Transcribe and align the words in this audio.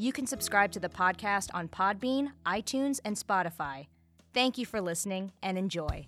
You 0.00 0.14
can 0.14 0.26
subscribe 0.26 0.72
to 0.72 0.80
the 0.80 0.88
podcast 0.88 1.50
on 1.52 1.68
Podbean, 1.68 2.30
iTunes, 2.46 3.00
and 3.04 3.16
Spotify. 3.16 3.88
Thank 4.32 4.56
you 4.56 4.64
for 4.64 4.80
listening 4.80 5.32
and 5.42 5.58
enjoy. 5.58 6.06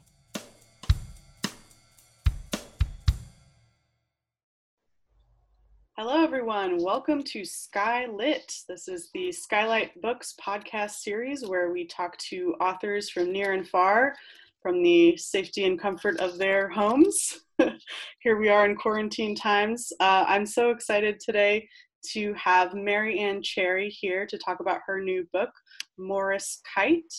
Hello, 5.99 6.24
everyone. 6.24 6.82
Welcome 6.82 7.23
to 7.24 7.43
Skylit. 7.43 8.65
This 8.66 8.88
is 8.88 9.10
the 9.12 9.30
Skylight 9.30 10.01
Books 10.01 10.34
podcast 10.43 10.93
series 10.93 11.46
where 11.46 11.71
we 11.71 11.87
talk 11.87 12.16
to 12.30 12.54
authors 12.62 13.10
from 13.10 13.30
near 13.30 13.52
and 13.52 13.68
far 13.68 14.15
from 14.62 14.82
the 14.82 15.18
safety 15.18 15.66
and 15.66 15.79
comfort 15.79 16.18
of 16.18 16.38
their 16.38 16.71
homes. 16.71 17.40
Here 18.21 18.38
we 18.38 18.49
are 18.49 18.65
in 18.65 18.74
quarantine 18.74 19.34
times. 19.34 19.93
Uh, 20.01 20.24
I'm 20.27 20.46
so 20.46 20.71
excited 20.71 21.21
today 21.21 21.68
to 22.11 22.35
have 22.35 22.75
Mary 22.75 23.19
Ann 23.19 23.43
Cherry 23.43 23.89
here 23.89 24.27
to 24.27 24.39
talk 24.39 24.61
about 24.61 24.81
her 24.87 25.01
new 25.01 25.27
book, 25.33 25.51
Morris 25.99 26.61
Kight. 26.75 27.13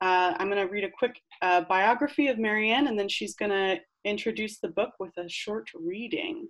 Uh, 0.00 0.34
I'm 0.38 0.50
going 0.50 0.64
to 0.64 0.72
read 0.72 0.84
a 0.84 0.90
quick 0.90 1.20
uh, 1.42 1.62
biography 1.62 2.28
of 2.28 2.38
Mary 2.38 2.70
Ann 2.70 2.88
and 2.88 2.98
then 2.98 3.08
she's 3.08 3.34
going 3.34 3.50
to 3.50 3.80
introduce 4.04 4.58
the 4.58 4.68
book 4.68 4.90
with 4.98 5.16
a 5.16 5.28
short 5.28 5.70
reading. 5.74 6.48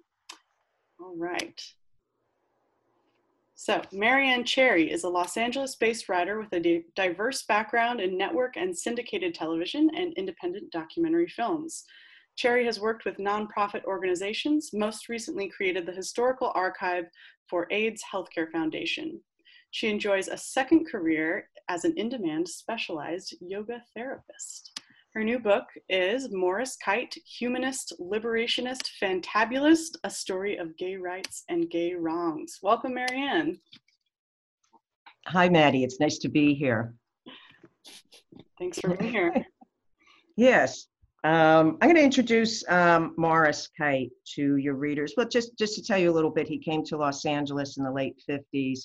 All 1.01 1.15
right. 1.17 1.61
So, 3.57 3.81
Mary 3.93 4.29
Ann 4.29 4.45
Cherry 4.45 4.91
is 4.91 5.05
a 5.05 5.09
Los 5.09 5.37
Angeles 5.37 5.77
based 5.77 6.09
writer 6.09 6.41
with 6.41 6.53
a 6.53 6.85
diverse 6.97 7.45
background 7.45 8.01
in 8.01 8.19
network 8.19 8.57
and 8.57 8.77
syndicated 8.77 9.35
television 9.35 9.91
and 9.97 10.13
independent 10.15 10.73
documentary 10.73 11.29
films. 11.29 11.85
Cherry 12.37 12.65
has 12.65 12.81
worked 12.81 13.05
with 13.05 13.19
nonprofit 13.19 13.85
organizations, 13.85 14.71
most 14.73 15.09
recently 15.09 15.49
created 15.49 15.87
the 15.87 15.93
Historical 15.93 16.51
Archive 16.55 17.05
for 17.49 17.67
AIDS 17.71 18.03
Healthcare 18.13 18.51
Foundation. 18.51 19.21
She 19.71 19.89
enjoys 19.89 20.29
a 20.29 20.37
second 20.37 20.87
career 20.91 21.49
as 21.69 21.85
an 21.85 21.95
in 21.97 22.09
demand 22.09 22.49
specialized 22.49 23.37
yoga 23.41 23.83
therapist. 23.95 24.81
Her 25.15 25.23
new 25.23 25.39
book 25.39 25.67
is 25.89 26.33
Morris 26.33 26.77
Kight 26.77 27.15
Humanist, 27.39 27.93
Liberationist, 28.01 28.91
Fantabulist 29.01 29.97
A 30.03 30.11
Story 30.11 30.57
of 30.57 30.77
Gay 30.77 30.97
Rights 30.97 31.45
and 31.49 31.71
Gay 31.71 31.95
Wrongs. 31.95 32.59
Welcome, 32.63 32.95
Marianne. 32.95 33.61
Hi, 35.29 35.49
Maddie. 35.49 35.85
It's 35.85 36.01
nice 36.01 36.19
to 36.19 36.29
be 36.29 36.55
here. 36.55 36.95
Thanks 38.59 38.81
for 38.81 38.97
being 38.97 39.13
here. 39.13 39.47
yes. 40.37 40.89
Um, 41.25 41.79
I'm 41.81 41.89
going 41.89 41.97
to 41.97 42.03
introduce 42.03 42.63
um, 42.69 43.15
Morris 43.17 43.71
Kight 43.79 44.11
to 44.35 44.57
your 44.57 44.75
readers. 44.75 45.15
But 45.17 45.31
just, 45.31 45.59
just 45.59 45.75
to 45.77 45.83
tell 45.83 45.99
you 45.99 46.11
a 46.11 46.13
little 46.13 46.31
bit, 46.31 46.47
he 46.47 46.59
came 46.59 46.85
to 46.85 46.99
Los 46.99 47.25
Angeles 47.25 47.79
in 47.79 47.85
the 47.85 47.91
late 47.91 48.23
50s 48.29 48.81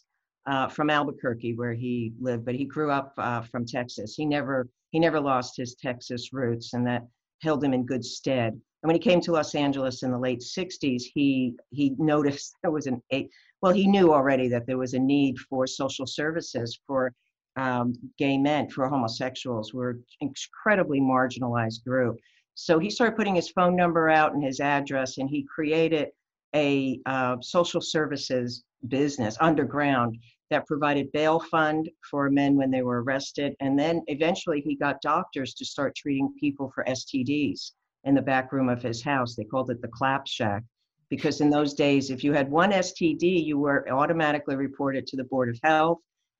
uh, 0.45 0.69
from 0.69 0.89
Albuquerque, 0.89 1.55
where 1.55 1.73
he 1.73 2.13
lived, 2.17 2.45
but 2.45 2.55
he 2.55 2.63
grew 2.63 2.91
up 2.91 3.13
uh, 3.17 3.41
from 3.41 3.65
Texas. 3.65 4.15
He 4.15 4.25
never 4.25 4.69
he 4.91 4.99
never 4.99 5.19
lost 5.19 5.55
his 5.55 5.75
Texas 5.75 6.33
roots, 6.33 6.73
and 6.73 6.87
that 6.87 7.05
held 7.43 7.63
him 7.63 7.73
in 7.73 7.85
good 7.85 8.03
stead. 8.03 8.53
And 8.53 8.87
when 8.87 8.95
he 8.95 9.01
came 9.01 9.21
to 9.21 9.33
Los 9.33 9.53
Angeles 9.53 10.01
in 10.01 10.11
the 10.11 10.17
late 10.17 10.39
60s, 10.39 11.03
he 11.13 11.55
he 11.71 11.93
noticed 11.99 12.55
there 12.63 12.71
was 12.71 12.87
an 12.87 13.01
a 13.11 13.27
well, 13.61 13.73
he 13.73 13.85
knew 13.85 14.13
already 14.13 14.47
that 14.47 14.65
there 14.65 14.77
was 14.77 14.93
a 14.93 14.99
need 14.99 15.37
for 15.37 15.67
social 15.67 16.07
services 16.07 16.79
for 16.87 17.13
um, 17.55 17.93
gay 18.17 18.37
men, 18.37 18.69
for 18.69 18.87
homosexuals. 18.87 19.73
We're 19.73 19.91
an 19.91 20.03
incredibly 20.21 20.99
marginalized 20.99 21.83
group. 21.83 22.17
So 22.55 22.79
he 22.79 22.89
started 22.89 23.15
putting 23.15 23.35
his 23.35 23.49
phone 23.49 23.75
number 23.75 24.09
out 24.09 24.33
and 24.33 24.43
his 24.43 24.59
address, 24.59 25.17
and 25.17 25.29
he 25.29 25.43
created 25.43 26.09
a 26.55 26.99
uh, 27.05 27.37
social 27.41 27.81
services 27.81 28.63
business 28.87 29.37
underground 29.39 30.17
that 30.49 30.65
provided 30.65 31.11
bail 31.11 31.39
fund 31.39 31.89
for 32.09 32.29
men 32.29 32.55
when 32.55 32.71
they 32.71 32.81
were 32.81 33.03
arrested. 33.03 33.55
And 33.59 33.77
then 33.77 34.01
eventually 34.07 34.61
he 34.61 34.75
got 34.75 35.01
doctors 35.01 35.53
to 35.55 35.65
start 35.65 35.95
treating 35.95 36.33
people 36.39 36.71
for 36.73 36.83
STDs 36.85 37.71
in 38.05 38.15
the 38.15 38.21
back 38.21 38.51
room 38.51 38.69
of 38.69 38.81
his 38.81 39.03
house. 39.03 39.35
They 39.35 39.43
called 39.43 39.69
it 39.69 39.81
the 39.81 39.89
clap 39.89 40.27
shack. 40.27 40.63
Because 41.09 41.41
in 41.41 41.49
those 41.49 41.73
days, 41.73 42.11
if 42.11 42.23
you 42.23 42.33
had 42.33 42.51
one 42.51 42.71
STD, 42.71 43.43
you 43.43 43.57
were 43.57 43.87
automatically 43.89 44.55
reported 44.55 45.07
to 45.07 45.17
the 45.17 45.23
Board 45.23 45.49
of 45.49 45.59
Health, 45.63 45.97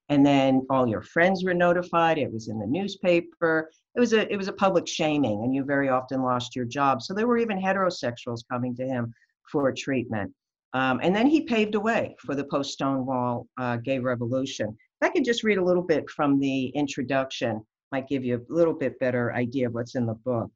and 0.10 0.26
then 0.26 0.66
all 0.70 0.88
your 0.88 1.04
friends 1.04 1.44
were 1.44 1.54
notified. 1.54 2.18
It 2.18 2.32
was 2.32 2.50
in 2.50 2.60
the 2.60 2.66
newspaper. 2.66 3.70
It 3.96 4.00
was 4.00 4.14
a 4.14 4.32
it 4.32 4.38
was 4.38 4.48
a 4.48 4.54
public 4.54 4.88
shaming, 4.88 5.44
and 5.44 5.54
you 5.54 5.64
very 5.64 5.90
often 5.90 6.24
lost 6.24 6.56
your 6.56 6.66
job. 6.66 7.02
So 7.02 7.14
there 7.14 7.28
were 7.28 7.38
even 7.38 7.62
heterosexuals 7.62 8.42
coming 8.52 8.76
to 8.76 8.86
him 8.86 9.14
for 9.52 9.72
treatment. 9.72 10.34
Um, 10.74 11.00
and 11.02 11.16
then 11.16 11.28
he 11.28 11.42
paved 11.42 11.76
a 11.76 11.80
way 11.80 12.16
for 12.20 12.36
the 12.36 12.44
post 12.44 12.74
Stonewall 12.74 13.48
uh, 13.58 13.78
gay 13.78 14.00
revolution. 14.00 14.68
If 15.02 15.10
I 15.10 15.10
could 15.10 15.26
just 15.26 15.44
read 15.44 15.58
a 15.58 15.64
little 15.64 15.84
bit 15.84 16.10
from 16.10 16.40
the 16.40 16.68
introduction, 16.68 17.66
might 17.92 18.08
give 18.08 18.24
you 18.24 18.36
a 18.38 18.54
little 18.54 18.74
bit 18.74 19.00
better 19.00 19.34
idea 19.34 19.68
of 19.68 19.74
what's 19.74 19.96
in 19.96 20.06
the 20.06 20.14
book. 20.14 20.52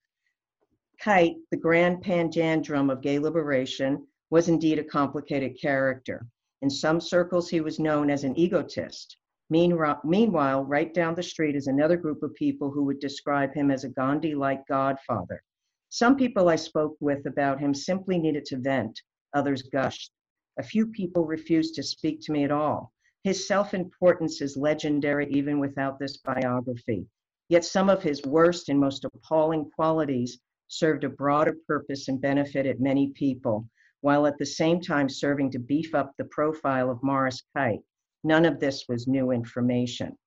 Kight, 0.99 1.35
the 1.49 1.57
grand 1.57 2.03
panjandrum 2.03 2.91
of 2.91 3.01
gay 3.01 3.17
liberation, 3.17 4.05
was 4.29 4.49
indeed 4.49 4.77
a 4.77 4.83
complicated 4.83 5.59
character. 5.59 6.25
In 6.61 6.69
some 6.69 7.01
circles, 7.01 7.49
he 7.49 7.61
was 7.61 7.79
known 7.79 8.09
as 8.09 8.23
an 8.23 8.37
egotist. 8.37 9.17
Meanwhile, 9.53 10.65
right 10.65 10.91
down 10.91 11.13
the 11.13 11.21
street 11.21 11.55
is 11.55 11.67
another 11.67 11.95
group 11.95 12.23
of 12.23 12.33
people 12.33 12.71
who 12.71 12.85
would 12.85 12.99
describe 12.99 13.53
him 13.53 13.69
as 13.69 13.83
a 13.83 13.89
Gandhi 13.89 14.33
like 14.33 14.65
godfather. 14.65 15.43
Some 15.89 16.15
people 16.15 16.49
I 16.49 16.55
spoke 16.55 16.97
with 16.99 17.27
about 17.27 17.59
him 17.59 17.75
simply 17.75 18.17
needed 18.17 18.45
to 18.45 18.57
vent, 18.57 18.99
others 19.31 19.61
gushed. 19.61 20.11
A 20.57 20.63
few 20.63 20.87
people 20.87 21.27
refused 21.27 21.75
to 21.75 21.83
speak 21.83 22.19
to 22.21 22.31
me 22.31 22.43
at 22.43 22.51
all. 22.51 22.91
His 23.23 23.47
self 23.47 23.75
importance 23.75 24.41
is 24.41 24.57
legendary 24.57 25.29
even 25.29 25.59
without 25.59 25.99
this 25.99 26.17
biography. 26.17 27.05
Yet 27.47 27.63
some 27.63 27.91
of 27.91 28.01
his 28.01 28.23
worst 28.23 28.69
and 28.69 28.79
most 28.79 29.05
appalling 29.05 29.69
qualities 29.69 30.39
served 30.67 31.03
a 31.03 31.09
broader 31.09 31.55
purpose 31.67 32.07
and 32.07 32.19
benefited 32.19 32.81
many 32.81 33.11
people, 33.11 33.69
while 34.01 34.25
at 34.25 34.39
the 34.39 34.47
same 34.47 34.81
time 34.81 35.09
serving 35.09 35.51
to 35.51 35.59
beef 35.59 35.93
up 35.93 36.11
the 36.17 36.25
profile 36.25 36.89
of 36.89 37.03
Morris 37.03 37.43
Kight. 37.55 37.81
None 38.23 38.45
of 38.45 38.59
this 38.59 38.87
was 38.87 39.07
new 39.07 39.31
information. 39.31 40.17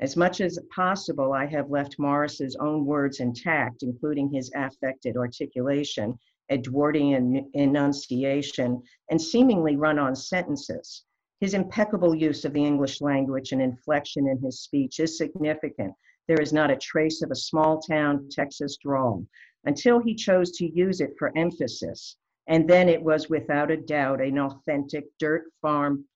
As 0.00 0.16
much 0.16 0.40
as 0.40 0.58
possible, 0.74 1.32
I 1.32 1.44
have 1.46 1.70
left 1.70 1.98
Morris's 1.98 2.56
own 2.60 2.86
words 2.86 3.20
intact, 3.20 3.82
including 3.82 4.30
his 4.30 4.50
affected 4.54 5.16
articulation, 5.16 6.18
Edwardian 6.50 7.50
enunciation, 7.52 8.82
and 9.10 9.20
seemingly 9.20 9.76
run 9.76 9.98
on 9.98 10.14
sentences. 10.14 11.04
His 11.40 11.54
impeccable 11.54 12.14
use 12.14 12.44
of 12.44 12.52
the 12.52 12.64
English 12.64 13.00
language 13.00 13.52
and 13.52 13.60
inflection 13.60 14.26
in 14.26 14.38
his 14.38 14.60
speech 14.60 14.98
is 14.98 15.18
significant. 15.18 15.94
There 16.26 16.40
is 16.40 16.52
not 16.52 16.70
a 16.70 16.76
trace 16.76 17.22
of 17.22 17.30
a 17.30 17.36
small 17.36 17.80
town 17.80 18.28
Texas 18.30 18.76
drawl 18.76 19.26
until 19.64 19.98
he 19.98 20.14
chose 20.14 20.52
to 20.52 20.66
use 20.66 21.00
it 21.00 21.14
for 21.18 21.36
emphasis. 21.36 22.16
And 22.46 22.68
then 22.68 22.88
it 22.88 23.02
was 23.02 23.28
without 23.28 23.70
a 23.70 23.76
doubt 23.76 24.20
an 24.20 24.38
authentic 24.38 25.04
dirt 25.18 25.44
farm, 25.60 26.06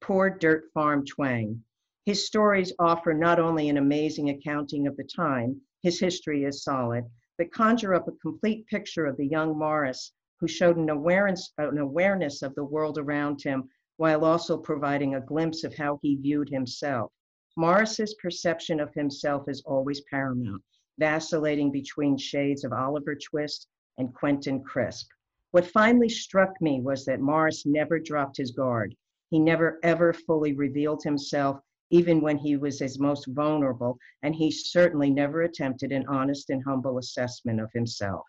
poor 0.00 0.30
dirt 0.30 0.70
farm 0.72 1.04
twang. 1.04 1.62
His 2.06 2.26
stories 2.26 2.72
offer 2.78 3.14
not 3.14 3.38
only 3.38 3.68
an 3.68 3.78
amazing 3.78 4.30
accounting 4.30 4.86
of 4.86 4.96
the 4.96 5.04
time, 5.04 5.60
his 5.82 6.00
history 6.00 6.44
is 6.44 6.62
solid, 6.62 7.04
but 7.38 7.52
conjure 7.52 7.94
up 7.94 8.08
a 8.08 8.12
complete 8.12 8.66
picture 8.66 9.06
of 9.06 9.16
the 9.16 9.26
young 9.26 9.58
Morris 9.58 10.12
who 10.40 10.48
showed 10.48 10.76
an 10.76 10.90
awareness, 10.90 11.52
an 11.58 11.78
awareness 11.78 12.42
of 12.42 12.54
the 12.54 12.64
world 12.64 12.98
around 12.98 13.42
him 13.42 13.68
while 13.96 14.24
also 14.24 14.56
providing 14.56 15.14
a 15.14 15.20
glimpse 15.20 15.64
of 15.64 15.74
how 15.74 15.98
he 16.02 16.16
viewed 16.16 16.48
himself. 16.48 17.12
Morris's 17.56 18.14
perception 18.14 18.80
of 18.80 18.92
himself 18.94 19.48
is 19.48 19.62
always 19.64 20.00
paramount. 20.10 20.62
vacillating 20.98 21.70
between 21.72 22.16
shades 22.16 22.64
of 22.64 22.72
Oliver 22.72 23.14
Twist 23.14 23.68
and 23.98 24.14
Quentin 24.14 24.62
Crisp. 24.62 25.08
What 25.52 25.66
finally 25.66 26.08
struck 26.08 26.60
me 26.60 26.80
was 26.80 27.04
that 27.04 27.20
Morris 27.20 27.64
never 27.64 27.98
dropped 27.98 28.36
his 28.36 28.50
guard. 28.50 28.94
He 29.30 29.38
never 29.38 29.78
ever 29.82 30.12
fully 30.12 30.52
revealed 30.52 31.02
himself, 31.02 31.60
even 31.90 32.20
when 32.20 32.38
he 32.38 32.56
was 32.56 32.78
his 32.80 32.98
most 32.98 33.26
vulnerable, 33.26 33.98
and 34.22 34.34
he 34.34 34.50
certainly 34.50 35.10
never 35.10 35.42
attempted 35.42 35.92
an 35.92 36.06
honest 36.08 36.50
and 36.50 36.62
humble 36.64 36.98
assessment 36.98 37.60
of 37.60 37.70
himself. 37.72 38.22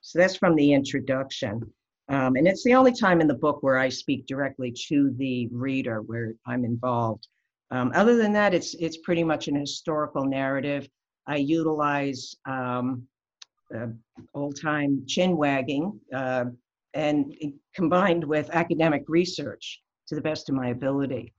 So 0.00 0.18
that's 0.18 0.36
from 0.36 0.54
the 0.54 0.72
introduction. 0.72 1.62
Um, 2.08 2.36
and 2.36 2.48
it's 2.48 2.64
the 2.64 2.74
only 2.74 2.92
time 2.92 3.20
in 3.20 3.26
the 3.28 3.34
book 3.34 3.62
where 3.62 3.76
I 3.76 3.90
speak 3.90 4.26
directly 4.26 4.74
to 4.88 5.10
the 5.18 5.48
reader, 5.48 6.00
where 6.00 6.32
I'm 6.46 6.64
involved. 6.64 7.28
Um, 7.70 7.92
other 7.94 8.16
than 8.16 8.32
that, 8.32 8.54
it's 8.54 8.74
it's 8.74 8.96
pretty 8.98 9.22
much 9.22 9.48
an 9.48 9.56
historical 9.56 10.24
narrative. 10.24 10.88
I 11.26 11.36
utilize 11.36 12.34
um, 12.46 13.06
uh, 13.74 13.88
old 14.32 14.58
time 14.58 15.04
chin 15.06 15.36
wagging 15.36 16.00
uh, 16.14 16.46
and 16.98 17.32
combined 17.74 18.24
with 18.24 18.50
academic 18.50 19.04
research 19.08 19.80
to 20.08 20.16
the 20.16 20.20
best 20.20 20.48
of 20.48 20.56
my 20.56 20.68
ability. 20.68 21.32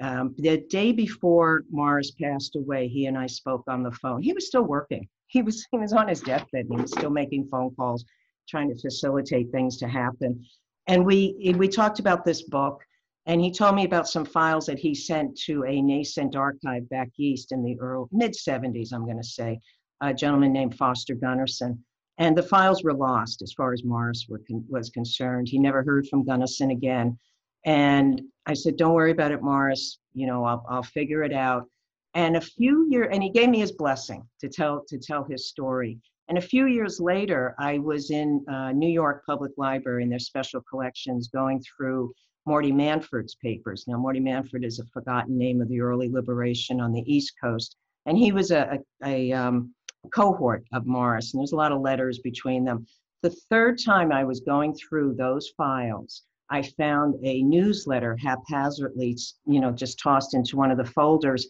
Um, 0.00 0.34
the 0.38 0.58
day 0.68 0.92
before 0.92 1.64
Mars 1.70 2.12
passed 2.20 2.56
away, 2.56 2.88
he 2.88 3.06
and 3.06 3.16
I 3.16 3.26
spoke 3.26 3.64
on 3.68 3.82
the 3.82 3.92
phone. 3.92 4.22
He 4.22 4.32
was 4.32 4.46
still 4.46 4.62
working. 4.62 5.06
He 5.26 5.42
was 5.42 5.66
he 5.70 5.78
was 5.78 5.92
on 5.92 6.08
his 6.08 6.20
deathbed. 6.20 6.66
And 6.66 6.74
he 6.74 6.80
was 6.82 6.92
still 6.92 7.10
making 7.10 7.48
phone 7.48 7.74
calls, 7.74 8.04
trying 8.48 8.68
to 8.70 8.80
facilitate 8.80 9.50
things 9.50 9.76
to 9.78 9.88
happen. 9.88 10.44
And 10.86 11.04
we 11.04 11.54
we 11.58 11.68
talked 11.68 11.98
about 11.98 12.24
this 12.24 12.42
book, 12.42 12.82
and 13.26 13.40
he 13.40 13.50
told 13.50 13.74
me 13.74 13.84
about 13.84 14.08
some 14.08 14.24
files 14.24 14.66
that 14.66 14.78
he 14.78 14.94
sent 14.94 15.36
to 15.40 15.64
a 15.64 15.82
nascent 15.82 16.36
archive 16.36 16.88
back 16.88 17.10
east 17.18 17.52
in 17.52 17.62
the 17.62 17.78
early 17.80 18.06
mid 18.12 18.32
70s. 18.32 18.92
I'm 18.94 19.04
going 19.04 19.22
to 19.22 19.28
say, 19.38 19.60
a 20.00 20.14
gentleman 20.14 20.52
named 20.52 20.76
Foster 20.76 21.14
Gunnison. 21.14 21.84
And 22.18 22.36
the 22.36 22.42
files 22.42 22.82
were 22.82 22.94
lost 22.94 23.42
as 23.42 23.52
far 23.52 23.72
as 23.72 23.84
Morris 23.84 24.26
con- 24.28 24.64
was 24.68 24.90
concerned. 24.90 25.48
He 25.48 25.58
never 25.58 25.82
heard 25.82 26.06
from 26.08 26.24
Gunnison 26.24 26.70
again. 26.70 27.18
And 27.64 28.22
I 28.46 28.54
said, 28.54 28.76
"Don't 28.76 28.94
worry 28.94 29.10
about 29.10 29.32
it, 29.32 29.42
Morris. 29.42 29.98
You 30.14 30.26
know, 30.26 30.44
I'll, 30.44 30.64
I'll 30.68 30.82
figure 30.82 31.22
it 31.22 31.32
out." 31.32 31.68
And 32.14 32.36
a 32.36 32.40
few 32.40 32.86
years, 32.90 33.08
and 33.12 33.22
he 33.22 33.30
gave 33.30 33.50
me 33.50 33.58
his 33.58 33.72
blessing 33.72 34.26
to 34.40 34.48
tell 34.48 34.84
to 34.88 34.98
tell 34.98 35.24
his 35.24 35.48
story. 35.48 35.98
And 36.28 36.38
a 36.38 36.40
few 36.40 36.66
years 36.66 36.98
later, 36.98 37.54
I 37.58 37.78
was 37.78 38.10
in 38.10 38.44
uh, 38.48 38.72
New 38.72 38.88
York 38.88 39.24
Public 39.26 39.52
Library 39.56 40.02
in 40.02 40.08
their 40.08 40.18
special 40.18 40.60
collections, 40.62 41.28
going 41.28 41.62
through 41.62 42.12
Morty 42.46 42.72
Manford's 42.72 43.36
papers. 43.36 43.84
Now, 43.86 43.98
Morty 43.98 44.20
Manford 44.20 44.64
is 44.64 44.78
a 44.78 44.86
forgotten 44.86 45.36
name 45.36 45.60
of 45.60 45.68
the 45.68 45.80
early 45.80 46.08
liberation 46.08 46.80
on 46.80 46.92
the 46.92 47.04
East 47.06 47.34
Coast, 47.42 47.76
and 48.06 48.16
he 48.16 48.32
was 48.32 48.50
a, 48.50 48.80
a, 49.04 49.30
a 49.30 49.32
um, 49.32 49.74
cohort 50.12 50.64
of 50.72 50.86
Morris, 50.86 51.32
and 51.32 51.40
there's 51.40 51.52
a 51.52 51.56
lot 51.56 51.72
of 51.72 51.80
letters 51.80 52.18
between 52.18 52.64
them. 52.64 52.86
The 53.22 53.34
third 53.50 53.78
time 53.84 54.12
I 54.12 54.24
was 54.24 54.40
going 54.40 54.74
through 54.74 55.14
those 55.14 55.50
files, 55.56 56.22
I 56.50 56.62
found 56.62 57.16
a 57.24 57.42
newsletter 57.42 58.16
haphazardly, 58.16 59.16
you 59.46 59.60
know, 59.60 59.72
just 59.72 59.98
tossed 59.98 60.34
into 60.34 60.56
one 60.56 60.70
of 60.70 60.78
the 60.78 60.84
folders. 60.84 61.46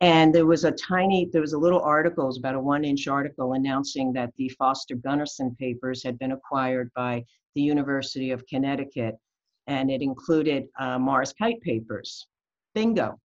And 0.00 0.34
there 0.34 0.46
was 0.46 0.64
a 0.64 0.72
tiny, 0.72 1.30
there 1.32 1.40
was 1.40 1.54
a 1.54 1.58
little 1.58 1.80
article, 1.80 2.24
it 2.24 2.26
was 2.26 2.38
about 2.38 2.56
a 2.56 2.60
one 2.60 2.84
inch 2.84 3.08
article 3.08 3.54
announcing 3.54 4.12
that 4.12 4.34
the 4.36 4.48
Foster 4.50 4.96
Gunnison 4.96 5.56
papers 5.58 6.02
had 6.02 6.18
been 6.18 6.32
acquired 6.32 6.90
by 6.94 7.24
the 7.54 7.62
University 7.62 8.30
of 8.30 8.46
Connecticut. 8.46 9.16
And 9.66 9.90
it 9.90 10.02
included 10.02 10.64
uh, 10.78 10.98
Morris 10.98 11.32
Kight 11.32 11.60
papers. 11.62 12.26
Bingo. 12.74 13.18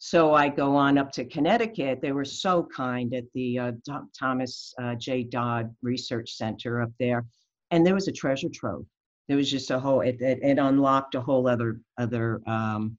So 0.00 0.32
I 0.32 0.48
go 0.48 0.76
on 0.76 0.96
up 0.96 1.10
to 1.12 1.24
Connecticut. 1.24 2.00
They 2.00 2.12
were 2.12 2.24
so 2.24 2.62
kind 2.74 3.12
at 3.14 3.24
the 3.34 3.58
uh, 3.58 3.72
Thomas 4.18 4.72
uh, 4.80 4.94
J. 4.94 5.24
Dodd 5.24 5.74
Research 5.82 6.32
Center 6.32 6.82
up 6.82 6.90
there. 7.00 7.26
And 7.70 7.84
there 7.84 7.94
was 7.94 8.08
a 8.08 8.12
treasure 8.12 8.48
trove 8.52 8.86
there 9.28 9.36
was 9.36 9.50
just 9.50 9.70
a 9.70 9.78
whole 9.78 10.00
it, 10.00 10.20
it, 10.20 10.40
it 10.42 10.58
unlocked 10.58 11.14
a 11.14 11.20
whole 11.20 11.46
other 11.46 11.80
other 11.98 12.40
um, 12.46 12.96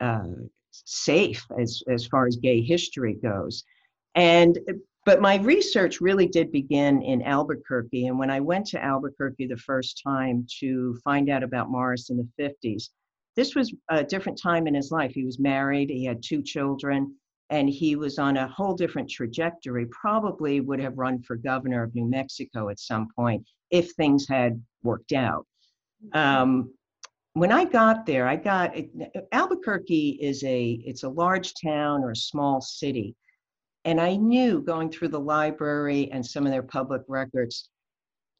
uh, 0.00 0.28
safe 0.70 1.44
as 1.58 1.82
as 1.88 2.06
far 2.06 2.26
as 2.26 2.36
gay 2.36 2.60
history 2.60 3.14
goes 3.14 3.64
and 4.14 4.58
but 5.04 5.20
my 5.20 5.36
research 5.36 6.00
really 6.00 6.26
did 6.26 6.52
begin 6.52 7.00
in 7.02 7.22
albuquerque 7.22 8.06
and 8.06 8.18
when 8.18 8.30
i 8.30 8.38
went 8.38 8.66
to 8.66 8.82
albuquerque 8.82 9.46
the 9.46 9.56
first 9.56 10.02
time 10.06 10.46
to 10.60 10.94
find 11.02 11.30
out 11.30 11.42
about 11.42 11.70
morris 11.70 12.10
in 12.10 12.18
the 12.18 12.28
50s 12.64 12.90
this 13.36 13.54
was 13.54 13.72
a 13.90 14.02
different 14.02 14.40
time 14.40 14.66
in 14.66 14.74
his 14.74 14.90
life 14.90 15.12
he 15.12 15.24
was 15.24 15.38
married 15.38 15.90
he 15.90 16.04
had 16.04 16.22
two 16.22 16.42
children 16.42 17.14
and 17.50 17.68
he 17.68 17.94
was 17.94 18.18
on 18.18 18.36
a 18.36 18.48
whole 18.48 18.74
different 18.74 19.08
trajectory 19.08 19.86
probably 19.86 20.60
would 20.60 20.80
have 20.80 20.98
run 20.98 21.22
for 21.22 21.36
governor 21.36 21.82
of 21.82 21.94
new 21.94 22.08
mexico 22.08 22.68
at 22.68 22.80
some 22.80 23.08
point 23.16 23.44
if 23.70 23.92
things 23.92 24.26
had 24.28 24.62
worked 24.82 25.12
out. 25.12 25.46
Um, 26.12 26.72
when 27.34 27.52
I 27.52 27.64
got 27.64 28.06
there, 28.06 28.26
I 28.26 28.36
got 28.36 28.74
Albuquerque 29.32 30.18
is 30.22 30.42
a 30.44 30.80
it's 30.84 31.02
a 31.02 31.08
large 31.08 31.52
town 31.62 32.02
or 32.02 32.12
a 32.12 32.16
small 32.16 32.60
city, 32.62 33.14
and 33.84 34.00
I 34.00 34.16
knew 34.16 34.62
going 34.62 34.90
through 34.90 35.08
the 35.08 35.20
library 35.20 36.10
and 36.12 36.24
some 36.24 36.46
of 36.46 36.52
their 36.52 36.62
public 36.62 37.02
records, 37.08 37.68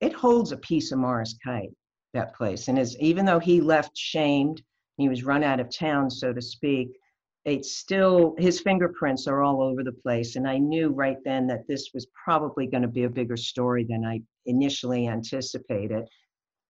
it 0.01 0.15
holds 0.15 0.53
a 0.53 0.57
piece 0.57 0.93
of 0.93 0.99
Morris 0.99 1.37
Kight 1.45 1.71
that 2.15 2.35
place, 2.35 2.69
and 2.69 2.79
as 2.79 2.97
even 2.99 3.27
though 3.27 3.39
he 3.39 3.61
left 3.61 3.97
shamed, 3.97 4.63
he 4.97 5.09
was 5.09 5.25
run 5.25 5.45
out 5.45 5.61
of 5.61 5.75
town, 5.75 6.11
so 6.11 6.33
to 6.33 6.41
speak. 6.41 6.99
It's 7.45 7.77
still 7.77 8.35
his 8.39 8.61
fingerprints 8.61 9.27
are 9.29 9.43
all 9.43 9.63
over 9.63 9.85
the 9.85 9.93
place, 9.93 10.37
and 10.37 10.49
I 10.49 10.59
knew 10.59 10.89
right 10.89 11.19
then 11.25 11.47
that 11.47 11.67
this 11.69 11.91
was 11.95 12.07
probably 12.25 12.67
going 12.67 12.83
to 12.83 12.89
be 12.89 13.05
a 13.05 13.11
bigger 13.11 13.37
story 13.37 13.85
than 13.85 14.05
I 14.05 14.21
initially 14.47 15.07
anticipated. 15.07 16.05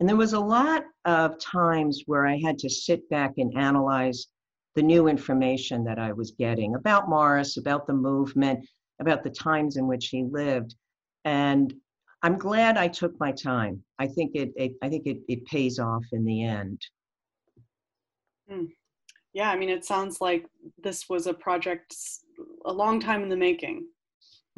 And 0.00 0.08
there 0.08 0.16
was 0.16 0.34
a 0.34 0.40
lot 0.40 0.84
of 1.06 1.38
times 1.40 2.02
where 2.06 2.26
I 2.26 2.38
had 2.44 2.58
to 2.58 2.68
sit 2.68 3.08
back 3.08 3.34
and 3.38 3.56
analyze 3.56 4.26
the 4.74 4.82
new 4.82 5.08
information 5.08 5.82
that 5.84 5.98
I 5.98 6.12
was 6.12 6.32
getting 6.32 6.74
about 6.74 7.08
Morris, 7.08 7.56
about 7.56 7.86
the 7.86 7.94
movement, 7.94 8.66
about 9.00 9.24
the 9.24 9.30
times 9.30 9.76
in 9.76 9.86
which 9.86 10.08
he 10.08 10.24
lived. 10.24 10.74
And 11.24 11.72
I'm 12.22 12.36
glad 12.36 12.76
I 12.76 12.88
took 12.88 13.18
my 13.18 13.32
time. 13.32 13.82
I 13.98 14.06
think 14.06 14.32
it, 14.34 14.52
it 14.56 14.72
I 14.82 14.88
think 14.90 15.06
it, 15.06 15.18
it 15.28 15.46
pays 15.46 15.78
off 15.78 16.04
in 16.12 16.24
the 16.24 16.44
end. 16.44 16.80
Hmm. 18.48 18.64
Yeah, 19.32 19.50
I 19.50 19.56
mean, 19.56 19.68
it 19.68 19.84
sounds 19.84 20.20
like 20.20 20.46
this 20.82 21.08
was 21.08 21.26
a 21.26 21.34
project 21.34 21.94
a 22.64 22.72
long 22.72 23.00
time 23.00 23.22
in 23.22 23.28
the 23.28 23.36
making. 23.36 23.86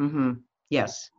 Mm-hmm. 0.01 0.35
Yes. 0.71 1.11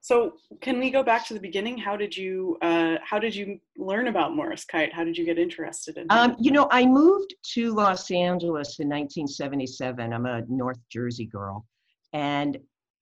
So 0.00 0.34
can 0.60 0.80
we 0.80 0.90
go 0.90 1.04
back 1.04 1.26
to 1.28 1.34
the 1.34 1.40
beginning? 1.40 1.78
How 1.78 1.96
did 1.96 2.16
you 2.16 2.58
uh, 2.60 2.96
how 3.04 3.20
did 3.20 3.36
you 3.36 3.60
learn 3.76 4.08
about 4.08 4.34
Morris 4.34 4.64
Kight? 4.64 4.92
How 4.92 5.04
did 5.04 5.16
you 5.16 5.24
get 5.24 5.38
interested 5.38 5.96
in? 5.96 6.06
Um, 6.10 6.34
you 6.40 6.50
know, 6.50 6.66
I 6.72 6.84
moved 6.84 7.34
to 7.54 7.72
Los 7.72 8.10
Angeles 8.10 8.80
in 8.80 8.88
1977. 8.88 10.12
I'm 10.12 10.26
a 10.26 10.42
North 10.48 10.80
Jersey 10.90 11.26
girl, 11.26 11.64
and 12.12 12.58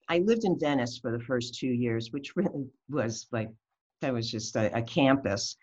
I 0.09 0.19
lived 0.19 0.43
in 0.43 0.59
Venice 0.59 0.99
for 0.99 1.11
the 1.11 1.23
first 1.23 1.55
two 1.55 1.67
years, 1.67 2.11
which 2.11 2.33
really 2.35 2.67
was 2.87 3.27
like 3.31 3.49
that 4.01 4.13
was 4.13 4.29
just 4.29 4.55
a, 4.55 4.77
a 4.77 4.81
campus. 4.83 5.55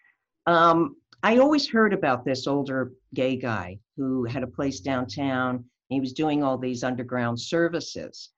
Um, 0.46 0.96
I 1.22 1.38
always 1.38 1.68
heard 1.68 1.92
about 1.92 2.25
this 2.25 2.46
older 2.46 2.92
gay 3.14 3.37
guy 3.37 3.78
who 3.96 4.25
had 4.25 4.42
a 4.42 4.46
place 4.46 4.80
downtown. 4.80 5.64
He 5.88 6.00
was 6.00 6.12
doing 6.12 6.42
all 6.42 6.58
these 6.58 6.84
underground 6.84 7.40
services 7.40 8.30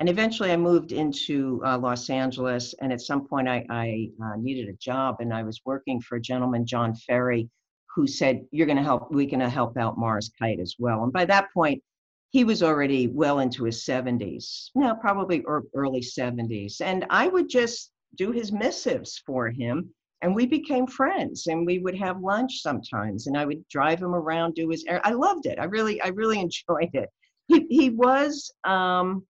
and 0.00 0.08
eventually 0.08 0.50
I 0.50 0.56
moved 0.56 0.92
into 0.92 1.60
uh, 1.64 1.78
Los 1.78 2.08
Angeles. 2.08 2.74
And 2.80 2.90
at 2.90 3.02
some 3.02 3.28
point, 3.28 3.48
I, 3.48 3.66
I 3.68 4.08
uh, 4.24 4.36
needed 4.38 4.68
a 4.70 4.76
job, 4.78 5.16
and 5.20 5.32
I 5.32 5.42
was 5.42 5.60
working 5.66 6.00
for 6.00 6.16
a 6.16 6.20
gentleman, 6.20 6.64
John 6.66 6.94
Ferry, 6.94 7.50
who 7.94 8.06
said, 8.06 8.46
"You're 8.50 8.66
going 8.66 8.78
to 8.78 8.82
help. 8.82 9.12
We're 9.12 9.28
going 9.28 9.40
to 9.40 9.50
help 9.50 9.76
out 9.76 9.98
Mars 9.98 10.32
Kight 10.38 10.58
as 10.58 10.76
well." 10.78 11.04
And 11.04 11.12
by 11.12 11.26
that 11.26 11.52
point, 11.52 11.82
he 12.30 12.44
was 12.44 12.62
already 12.62 13.08
well 13.08 13.40
into 13.40 13.64
his 13.64 13.84
70s, 13.84 14.70
no, 14.74 14.94
probably 14.94 15.44
early 15.74 16.00
70s, 16.00 16.80
and 16.80 17.04
I 17.10 17.28
would 17.28 17.50
just 17.50 17.92
do 18.14 18.32
his 18.32 18.52
missives 18.52 19.22
for 19.26 19.50
him. 19.50 19.90
And 20.22 20.34
we 20.34 20.46
became 20.46 20.86
friends, 20.86 21.46
and 21.46 21.64
we 21.64 21.78
would 21.78 21.96
have 21.96 22.20
lunch 22.20 22.60
sometimes, 22.60 23.26
and 23.26 23.38
I 23.38 23.46
would 23.46 23.66
drive 23.68 24.02
him 24.02 24.14
around, 24.14 24.54
do 24.54 24.68
his. 24.68 24.84
I 24.88 25.12
loved 25.12 25.46
it. 25.46 25.58
I 25.58 25.64
really, 25.64 26.00
I 26.02 26.08
really 26.08 26.38
enjoyed 26.46 26.90
it. 26.94 27.08
He 27.48 27.66
he 27.70 27.90
was. 27.90 28.52
Um, 28.64 29.26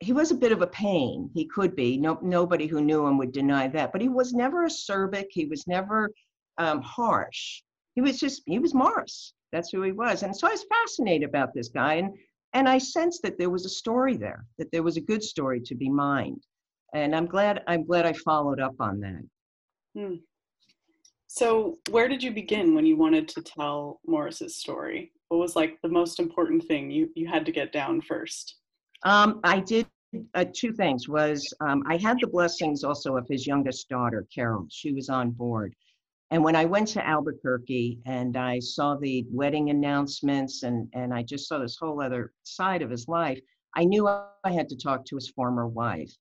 he 0.00 0.12
was 0.12 0.30
a 0.30 0.36
bit 0.36 0.52
of 0.52 0.60
a 0.62 0.66
pain. 0.66 1.30
He 1.32 1.46
could 1.46 1.74
be. 1.74 1.96
No, 1.96 2.18
nobody 2.22 2.66
who 2.66 2.82
knew 2.82 3.06
him 3.06 3.16
would 3.18 3.32
deny 3.32 3.66
that. 3.68 3.92
But 3.92 4.02
he 4.02 4.08
was 4.08 4.34
never 4.34 4.66
acerbic. 4.66 5.26
He 5.30 5.46
was 5.46 5.66
never 5.66 6.10
um, 6.58 6.82
harsh. 6.82 7.62
He 7.94 8.02
was 8.02 8.18
just 8.18 8.42
he 8.46 8.58
was 8.58 8.74
Morris. 8.74 9.32
That's 9.52 9.70
who 9.70 9.82
he 9.82 9.92
was. 9.92 10.22
And 10.22 10.36
so 10.36 10.46
I 10.46 10.50
was 10.50 10.64
fascinated 10.64 11.28
about 11.28 11.54
this 11.54 11.68
guy, 11.68 11.94
and 11.94 12.14
and 12.52 12.68
I 12.68 12.78
sensed 12.78 13.22
that 13.22 13.38
there 13.38 13.50
was 13.50 13.66
a 13.66 13.70
story 13.70 14.16
there, 14.16 14.44
that 14.58 14.70
there 14.72 14.82
was 14.82 14.96
a 14.96 15.00
good 15.00 15.22
story 15.22 15.60
to 15.60 15.74
be 15.74 15.88
mined. 15.88 16.42
And 16.94 17.14
I'm 17.14 17.26
glad 17.26 17.62
I'm 17.66 17.84
glad 17.84 18.06
I 18.06 18.12
followed 18.12 18.60
up 18.60 18.76
on 18.80 19.00
that. 19.00 19.22
Hmm. 19.96 20.16
So, 21.28 21.78
where 21.90 22.08
did 22.08 22.22
you 22.22 22.30
begin 22.30 22.74
when 22.74 22.86
you 22.86 22.96
wanted 22.96 23.28
to 23.28 23.42
tell 23.42 24.00
Morris's 24.06 24.56
story? 24.56 25.12
What 25.28 25.38
was 25.38 25.56
like 25.56 25.78
the 25.82 25.88
most 25.88 26.20
important 26.20 26.64
thing 26.64 26.90
you, 26.90 27.10
you 27.14 27.26
had 27.26 27.46
to 27.46 27.52
get 27.52 27.72
down 27.72 28.00
first? 28.00 28.56
Um, 29.04 29.40
I 29.42 29.60
did 29.60 29.86
uh, 30.34 30.44
two 30.54 30.72
things. 30.72 31.08
Was 31.08 31.52
um, 31.60 31.82
I 31.86 31.96
had 31.96 32.18
the 32.20 32.28
blessings 32.28 32.84
also 32.84 33.16
of 33.16 33.26
his 33.28 33.46
youngest 33.46 33.88
daughter, 33.88 34.26
Carol. 34.34 34.66
She 34.70 34.92
was 34.92 35.08
on 35.08 35.30
board. 35.30 35.74
And 36.30 36.42
when 36.42 36.56
I 36.56 36.64
went 36.64 36.88
to 36.88 37.06
Albuquerque 37.06 38.00
and 38.04 38.36
I 38.36 38.58
saw 38.58 38.96
the 38.96 39.24
wedding 39.30 39.70
announcements 39.70 40.64
and, 40.64 40.88
and 40.92 41.14
I 41.14 41.22
just 41.22 41.48
saw 41.48 41.58
this 41.58 41.76
whole 41.80 42.02
other 42.02 42.32
side 42.42 42.82
of 42.82 42.90
his 42.90 43.06
life, 43.06 43.38
I 43.76 43.84
knew 43.84 44.08
I 44.08 44.50
had 44.50 44.68
to 44.70 44.76
talk 44.76 45.04
to 45.06 45.14
his 45.14 45.28
former 45.30 45.68
wife. 45.68 46.12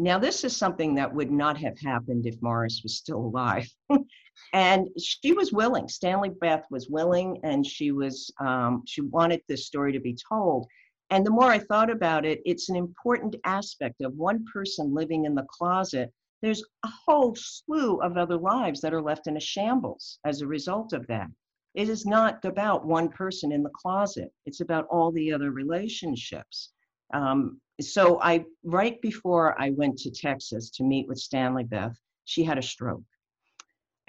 Now, 0.00 0.16
this 0.16 0.44
is 0.44 0.56
something 0.56 0.94
that 0.94 1.12
would 1.12 1.32
not 1.32 1.58
have 1.58 1.76
happened 1.80 2.24
if 2.24 2.40
Morris 2.40 2.82
was 2.84 2.96
still 2.96 3.18
alive. 3.18 3.68
and 4.52 4.88
she 4.96 5.32
was 5.32 5.52
willing. 5.52 5.88
Stanley 5.88 6.28
Beth 6.28 6.64
was 6.70 6.88
willing, 6.88 7.40
and 7.42 7.66
she 7.66 7.90
was 7.90 8.30
um, 8.38 8.84
she 8.86 9.00
wanted 9.00 9.42
this 9.48 9.66
story 9.66 9.92
to 9.92 9.98
be 9.98 10.16
told. 10.30 10.68
And 11.10 11.26
the 11.26 11.32
more 11.32 11.50
I 11.50 11.58
thought 11.58 11.90
about 11.90 12.24
it, 12.24 12.40
it's 12.44 12.68
an 12.68 12.76
important 12.76 13.34
aspect 13.44 14.00
of 14.00 14.14
one 14.14 14.44
person 14.52 14.94
living 14.94 15.24
in 15.24 15.34
the 15.34 15.46
closet. 15.50 16.12
There's 16.42 16.62
a 16.84 16.88
whole 17.04 17.34
slew 17.34 18.00
of 18.00 18.16
other 18.16 18.36
lives 18.36 18.80
that 18.82 18.94
are 18.94 19.02
left 19.02 19.26
in 19.26 19.36
a 19.36 19.40
shambles 19.40 20.20
as 20.24 20.42
a 20.42 20.46
result 20.46 20.92
of 20.92 21.08
that. 21.08 21.26
It 21.74 21.88
is 21.88 22.06
not 22.06 22.44
about 22.44 22.86
one 22.86 23.08
person 23.08 23.50
in 23.50 23.64
the 23.64 23.70
closet. 23.70 24.32
It's 24.46 24.60
about 24.60 24.86
all 24.92 25.10
the 25.10 25.32
other 25.32 25.50
relationships. 25.50 26.70
Um, 27.12 27.60
so 27.80 28.20
I, 28.20 28.44
right 28.64 29.00
before 29.00 29.60
I 29.60 29.70
went 29.70 29.98
to 29.98 30.10
Texas 30.10 30.70
to 30.70 30.84
meet 30.84 31.08
with 31.08 31.18
Stanley 31.18 31.64
Beth, 31.64 31.96
she 32.24 32.42
had 32.44 32.58
a 32.58 32.62
stroke. 32.62 33.02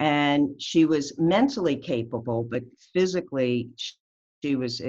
And 0.00 0.60
she 0.60 0.86
was 0.86 1.18
mentally 1.18 1.76
capable, 1.76 2.42
but 2.42 2.62
physically, 2.92 3.68
she 4.42 4.56
was, 4.56 4.80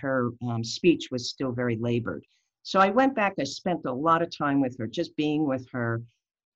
her 0.00 0.30
um, 0.48 0.62
speech 0.62 1.08
was 1.10 1.28
still 1.28 1.52
very 1.52 1.76
labored. 1.76 2.24
So 2.62 2.78
I 2.78 2.90
went 2.90 3.16
back, 3.16 3.34
I 3.38 3.44
spent 3.44 3.80
a 3.84 3.92
lot 3.92 4.22
of 4.22 4.36
time 4.36 4.60
with 4.60 4.78
her, 4.78 4.86
just 4.86 5.16
being 5.16 5.46
with 5.46 5.68
her. 5.72 6.02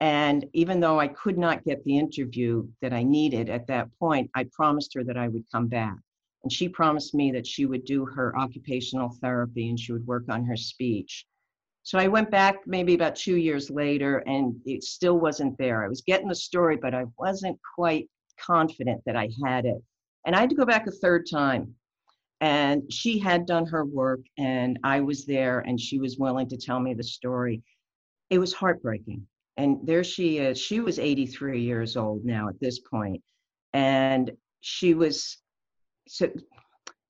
And 0.00 0.44
even 0.52 0.80
though 0.80 1.00
I 1.00 1.08
could 1.08 1.38
not 1.38 1.64
get 1.64 1.82
the 1.84 1.98
interview 1.98 2.68
that 2.82 2.92
I 2.92 3.02
needed 3.02 3.48
at 3.48 3.66
that 3.68 3.88
point, 3.98 4.30
I 4.34 4.46
promised 4.52 4.94
her 4.94 5.04
that 5.04 5.16
I 5.16 5.28
would 5.28 5.44
come 5.50 5.66
back. 5.66 5.96
And 6.44 6.52
she 6.52 6.68
promised 6.68 7.14
me 7.14 7.32
that 7.32 7.46
she 7.46 7.64
would 7.64 7.86
do 7.86 8.04
her 8.04 8.36
occupational 8.38 9.16
therapy 9.22 9.70
and 9.70 9.80
she 9.80 9.92
would 9.92 10.06
work 10.06 10.24
on 10.28 10.44
her 10.44 10.56
speech. 10.56 11.26
So 11.84 11.98
I 11.98 12.06
went 12.06 12.30
back 12.30 12.66
maybe 12.66 12.94
about 12.94 13.16
two 13.16 13.36
years 13.36 13.70
later 13.70 14.18
and 14.26 14.54
it 14.66 14.84
still 14.84 15.18
wasn't 15.18 15.56
there. 15.56 15.82
I 15.82 15.88
was 15.88 16.02
getting 16.02 16.28
the 16.28 16.34
story, 16.34 16.76
but 16.76 16.94
I 16.94 17.04
wasn't 17.18 17.58
quite 17.74 18.10
confident 18.38 19.02
that 19.06 19.16
I 19.16 19.30
had 19.44 19.64
it. 19.64 19.82
And 20.26 20.36
I 20.36 20.40
had 20.40 20.50
to 20.50 20.56
go 20.56 20.66
back 20.66 20.86
a 20.86 20.90
third 20.90 21.26
time. 21.30 21.74
And 22.42 22.92
she 22.92 23.18
had 23.18 23.46
done 23.46 23.64
her 23.66 23.86
work 23.86 24.20
and 24.36 24.78
I 24.84 25.00
was 25.00 25.24
there 25.24 25.60
and 25.60 25.80
she 25.80 25.98
was 25.98 26.18
willing 26.18 26.48
to 26.50 26.58
tell 26.58 26.78
me 26.78 26.92
the 26.92 27.02
story. 27.02 27.62
It 28.28 28.38
was 28.38 28.52
heartbreaking. 28.52 29.26
And 29.56 29.78
there 29.84 30.04
she 30.04 30.38
is. 30.38 30.58
She 30.58 30.80
was 30.80 30.98
83 30.98 31.62
years 31.62 31.96
old 31.96 32.24
now 32.24 32.48
at 32.48 32.60
this 32.60 32.80
point. 32.80 33.22
And 33.72 34.30
she 34.60 34.92
was 34.92 35.38
so 36.08 36.30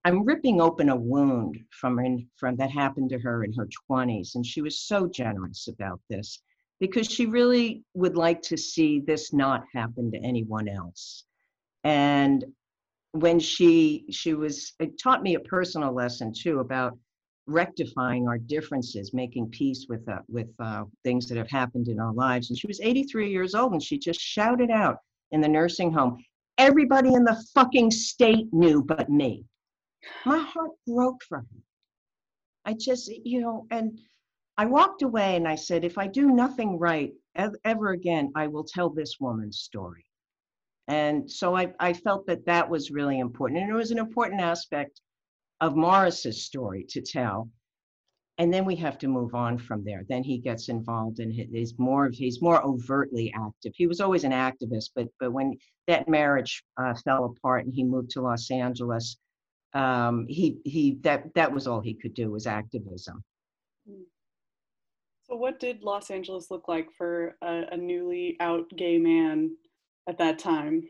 I'm 0.05 0.25
ripping 0.25 0.61
open 0.61 0.91
a 0.91 0.97
wound 0.97 1.59
from 1.71 1.99
in, 1.99 2.29
from 2.37 2.57
that 2.57 2.71
happened 2.71 3.11
to 3.11 3.19
her 3.19 3.45
in 3.45 3.53
her 3.55 3.69
20s, 3.91 4.35
and 4.35 4.45
she 4.45 4.61
was 4.61 4.81
so 4.81 5.09
generous 5.09 5.69
about 5.69 6.01
this 6.11 6.41
because 6.81 7.07
she 7.07 7.27
really 7.27 7.83
would 7.95 8.17
like 8.17 8.43
to 8.43 8.57
see 8.57 9.01
this 9.01 9.33
not 9.33 9.65
happen 9.73 10.11
to 10.11 10.19
anyone 10.19 10.69
else. 10.69 11.25
And 11.85 12.45
when 13.13 13.39
she 13.39 14.05
she 14.11 14.35
was 14.35 14.73
it 14.81 14.99
taught 15.01 15.23
me 15.23 15.37
a 15.37 15.41
personal 15.41 15.95
lesson 15.95 16.33
too 16.33 16.59
about 16.59 16.99
rectifying 17.47 18.27
our 18.27 18.39
differences, 18.39 19.15
making 19.15 19.49
peace 19.51 19.87
with 19.89 20.07
uh, 20.09 20.19
with 20.29 20.49
uh, 20.59 20.85
things 21.05 21.29
that 21.29 21.39
have 21.39 21.51
happened 21.51 21.89
in 21.89 22.01
our 22.01 22.13
lives. 22.13 22.51
And 22.51 22.59
she 22.59 22.67
was 22.67 22.81
83 22.81 23.31
years 23.31 23.55
old, 23.55 23.73
and 23.73 23.83
she 23.83 23.99
just 23.99 24.21
shouted 24.21 24.71
out 24.71 24.99
in 25.31 25.41
the 25.41 25.49
nursing 25.49 25.93
home, 25.93 26.23
"Everybody 26.59 27.15
in 27.15 27.25
the 27.25 27.43
fucking 27.55 27.91
state 27.91 28.53
knew, 28.53 28.83
but 28.83 29.09
me." 29.11 29.47
my 30.25 30.39
heart 30.39 30.73
broke 30.87 31.23
for 31.25 31.39
her. 31.39 31.63
I 32.65 32.75
just, 32.75 33.09
you 33.09 33.41
know, 33.41 33.67
and 33.71 34.01
I 34.57 34.67
walked 34.67 35.03
away 35.03 35.37
and 35.37 35.47
I 35.47 35.55
said, 35.57 35.85
if 35.85 35.99
I 35.99 36.07
do 36.07 36.31
nothing 36.31 36.79
right 36.79 37.13
ever 37.35 37.91
again, 37.91 38.33
I 38.35 38.47
will 38.47 38.65
tell 38.65 38.89
this 38.89 39.19
woman's 39.21 39.59
story. 39.59 40.07
And 40.87 41.31
so 41.31 41.57
I, 41.57 41.73
I 41.81 41.93
felt 41.93 42.27
that 42.27 42.47
that 42.47 42.69
was 42.69 42.91
really 42.91 43.19
important. 43.19 43.61
And 43.61 43.71
it 43.71 43.75
was 43.75 43.91
an 43.91 43.99
important 43.99 44.41
aspect 44.41 45.01
of 45.61 45.77
Morris's 45.77 46.45
story 46.45 46.85
to 46.91 47.01
tell. 47.01 47.51
And 48.39 48.53
then 48.53 48.65
we 48.65 48.75
have 48.77 48.99
to 48.99 49.09
move 49.09 49.35
on 49.35 49.59
from 49.59 49.85
there. 49.85 50.05
Then 50.09 50.25
he 50.25 50.39
gets 50.39 50.69
involved 50.69 51.21
and 51.21 51.33
he's 51.33 51.79
more 51.79 52.11
he's 52.13 52.43
more 52.43 52.65
overtly 52.65 53.33
active. 53.37 53.73
He 53.77 53.87
was 53.87 54.01
always 54.01 54.25
an 54.25 54.33
activist, 54.33 54.91
but 54.97 55.07
but 55.21 55.33
when 55.33 55.57
that 55.87 56.09
marriage 56.09 56.65
uh, 56.77 56.95
fell 57.05 57.27
apart 57.27 57.65
and 57.65 57.73
he 57.73 57.85
moved 57.85 58.11
to 58.11 58.23
Los 58.23 58.51
Angeles, 58.51 59.19
um, 59.73 60.27
he 60.29 60.59
he 60.65 60.99
that 61.03 61.33
that 61.35 61.53
was 61.53 61.69
all 61.69 61.81
he 61.81 61.95
could 61.95 62.15
do 62.15 62.31
was 62.33 62.47
activism. 62.47 63.23
Hmm. 63.89 64.03
So, 65.23 65.37
what 65.37 65.61
did 65.61 65.83
Los 65.83 66.11
Angeles 66.11 66.51
look 66.51 66.69
like 66.69 66.89
for 66.99 67.37
a, 67.41 67.65
a 67.73 67.77
newly 67.77 68.37
out 68.41 68.69
gay 68.77 68.99
man 68.99 69.57
at 70.09 70.19
that 70.19 70.39
time? 70.39 70.89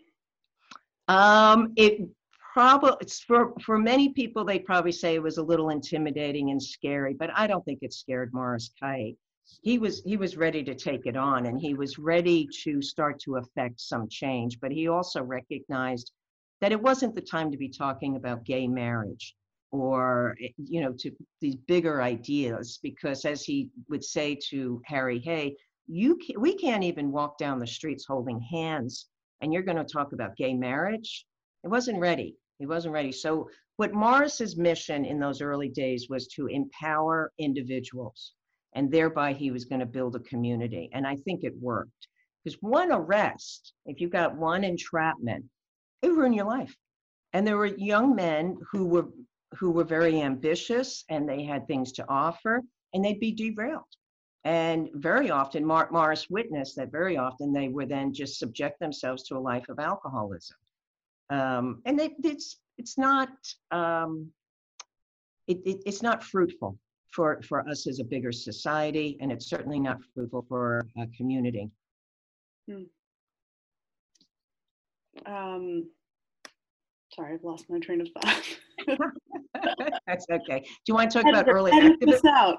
Um, 1.08 1.72
it 1.76 2.08
probably 2.54 3.04
for 3.26 3.52
for 3.60 3.78
many 3.78 4.10
people 4.10 4.44
they 4.44 4.60
probably 4.60 4.92
say 4.92 5.16
it 5.16 5.22
was 5.22 5.38
a 5.38 5.42
little 5.42 5.70
intimidating 5.70 6.50
and 6.52 6.62
scary, 6.62 7.12
but 7.12 7.30
I 7.34 7.48
don't 7.48 7.64
think 7.64 7.80
it 7.82 7.92
scared 7.92 8.32
Morris 8.32 8.70
Kight. 8.80 9.16
He 9.62 9.78
was 9.78 10.02
he 10.04 10.16
was 10.16 10.36
ready 10.36 10.62
to 10.62 10.74
take 10.76 11.04
it 11.04 11.16
on, 11.16 11.46
and 11.46 11.60
he 11.60 11.74
was 11.74 11.98
ready 11.98 12.48
to 12.62 12.80
start 12.80 13.18
to 13.22 13.36
affect 13.36 13.80
some 13.80 14.08
change. 14.08 14.60
But 14.60 14.70
he 14.70 14.86
also 14.86 15.20
recognized 15.20 16.12
that 16.60 16.70
it 16.70 16.80
wasn't 16.80 17.16
the 17.16 17.20
time 17.20 17.50
to 17.50 17.58
be 17.58 17.68
talking 17.68 18.14
about 18.14 18.44
gay 18.44 18.68
marriage 18.68 19.34
or 19.72 20.36
eh, 20.40 20.50
you 20.56 20.80
know 20.80 20.92
to 21.00 21.10
these 21.40 21.56
bigger 21.56 22.00
ideas 22.02 22.78
because 22.84 23.24
as 23.24 23.42
he 23.42 23.68
would 23.88 24.04
say 24.04 24.38
to 24.50 24.80
harry 24.86 25.18
hay 25.18 25.56
you 25.88 26.16
can, 26.16 26.40
we 26.40 26.54
can't 26.54 26.84
even 26.84 27.10
walk 27.10 27.36
down 27.38 27.58
the 27.58 27.66
streets 27.66 28.04
holding 28.06 28.40
hands 28.40 29.08
and 29.40 29.52
you're 29.52 29.64
going 29.64 29.76
to 29.76 29.92
talk 29.92 30.12
about 30.12 30.36
gay 30.36 30.54
marriage 30.54 31.26
it 31.64 31.68
wasn't 31.68 31.98
ready 31.98 32.36
he 32.64 32.68
wasn't 32.74 32.92
ready 32.92 33.12
so 33.12 33.48
what 33.76 33.92
morris's 33.92 34.56
mission 34.56 35.04
in 35.04 35.18
those 35.18 35.40
early 35.40 35.68
days 35.68 36.08
was 36.08 36.26
to 36.28 36.46
empower 36.46 37.32
individuals 37.38 38.32
and 38.74 38.90
thereby 38.90 39.32
he 39.32 39.50
was 39.50 39.64
going 39.64 39.80
to 39.80 39.86
build 39.86 40.16
a 40.16 40.20
community 40.20 40.90
and 40.92 41.06
i 41.06 41.16
think 41.24 41.44
it 41.44 41.54
worked 41.60 42.08
because 42.42 42.58
one 42.60 42.90
arrest 42.90 43.72
if 43.86 44.00
you 44.00 44.08
got 44.08 44.36
one 44.36 44.64
entrapment 44.64 45.44
it 46.04 46.12
ruined 46.12 46.34
your 46.34 46.46
life. 46.46 46.76
And 47.32 47.46
there 47.46 47.56
were 47.56 47.66
young 47.66 48.14
men 48.14 48.58
who 48.70 48.84
were 48.86 49.08
who 49.58 49.70
were 49.70 49.84
very 49.84 50.20
ambitious 50.20 51.04
and 51.08 51.28
they 51.28 51.44
had 51.44 51.66
things 51.66 51.92
to 51.92 52.04
offer 52.08 52.60
and 52.92 53.04
they'd 53.04 53.20
be 53.20 53.32
derailed. 53.32 53.84
And 54.44 54.88
very 54.94 55.30
often, 55.30 55.64
Mark 55.64 55.92
Morris 55.92 56.28
witnessed 56.28 56.76
that 56.76 56.92
very 56.92 57.16
often 57.16 57.52
they 57.52 57.68
would 57.68 57.88
then 57.88 58.12
just 58.12 58.38
subject 58.38 58.80
themselves 58.80 59.22
to 59.24 59.36
a 59.36 59.38
life 59.38 59.68
of 59.68 59.78
alcoholism. 59.78 60.56
Um, 61.30 61.82
and 61.86 61.98
they, 61.98 62.14
it's 62.22 62.60
it's 62.78 62.98
not 62.98 63.30
um, 63.70 64.30
it, 65.46 65.58
it, 65.64 65.82
it's 65.86 66.02
not 66.02 66.22
fruitful 66.22 66.78
for 67.10 67.40
for 67.42 67.68
us 67.68 67.86
as 67.86 68.00
a 68.00 68.04
bigger 68.04 68.32
society, 68.32 69.16
and 69.20 69.30
it's 69.32 69.48
certainly 69.48 69.80
not 69.80 69.98
fruitful 70.14 70.44
for 70.48 70.86
a 70.98 71.06
community. 71.16 71.70
Hmm. 72.68 72.82
Um, 75.26 75.90
sorry, 77.14 77.34
I've 77.34 77.44
lost 77.44 77.70
my 77.70 77.78
train 77.78 78.00
of 78.00 78.08
thought. 78.08 78.42
That's 80.06 80.26
okay. 80.30 80.60
Do 80.60 80.66
you 80.88 80.94
want 80.94 81.10
to 81.10 81.22
talk 81.22 81.30
about 81.30 81.48
early 81.48 81.72
activism? 81.72 82.26
out. 82.28 82.58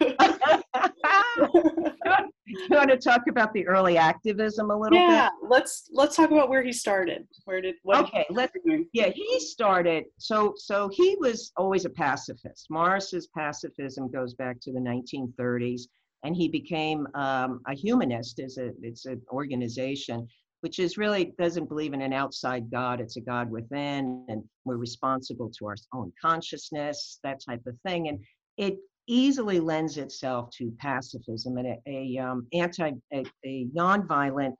you 2.46 2.66
want 2.70 2.90
to 2.90 2.96
talk 2.96 3.22
about 3.28 3.52
the 3.52 3.66
early 3.66 3.98
activism 3.98 4.70
a 4.70 4.78
little 4.78 4.98
yeah, 4.98 5.06
bit? 5.06 5.14
Yeah, 5.14 5.28
let's 5.48 5.90
let's 5.92 6.16
talk 6.16 6.30
about 6.30 6.48
where 6.48 6.62
he 6.62 6.72
started. 6.72 7.26
Where 7.44 7.60
did 7.60 7.76
what 7.82 8.04
okay? 8.04 8.24
Let's 8.30 8.52
yeah. 8.92 9.08
He 9.08 9.40
started 9.40 10.04
so 10.18 10.54
so 10.56 10.88
he 10.92 11.16
was 11.20 11.52
always 11.56 11.84
a 11.84 11.90
pacifist. 11.90 12.66
Morris's 12.70 13.28
pacifism 13.36 14.10
goes 14.10 14.34
back 14.34 14.60
to 14.62 14.72
the 14.72 14.80
1930s, 14.80 15.82
and 16.24 16.36
he 16.36 16.48
became 16.48 17.06
um, 17.14 17.60
a 17.66 17.74
humanist. 17.74 18.38
Is 18.38 18.58
a 18.58 18.70
it's 18.82 19.06
an 19.06 19.20
organization 19.30 20.28
which 20.60 20.78
is 20.78 20.98
really 20.98 21.32
doesn't 21.38 21.68
believe 21.68 21.94
in 21.94 22.02
an 22.02 22.12
outside 22.12 22.70
God, 22.70 23.00
it's 23.00 23.16
a 23.16 23.20
God 23.20 23.50
within, 23.50 24.24
and 24.28 24.42
we're 24.64 24.76
responsible 24.76 25.50
to 25.58 25.66
our 25.66 25.76
own 25.94 26.12
consciousness, 26.20 27.20
that 27.22 27.40
type 27.46 27.62
of 27.66 27.76
thing. 27.86 28.08
And 28.08 28.20
it 28.56 28.78
easily 29.06 29.60
lends 29.60 29.96
itself 29.96 30.50
to 30.58 30.72
pacifism 30.78 31.56
and 31.56 31.66
a, 31.68 31.78
a 31.86 32.18
um, 32.18 32.46
anti, 32.52 32.92
a, 33.12 33.24
a 33.44 33.66
nonviolent 33.74 34.54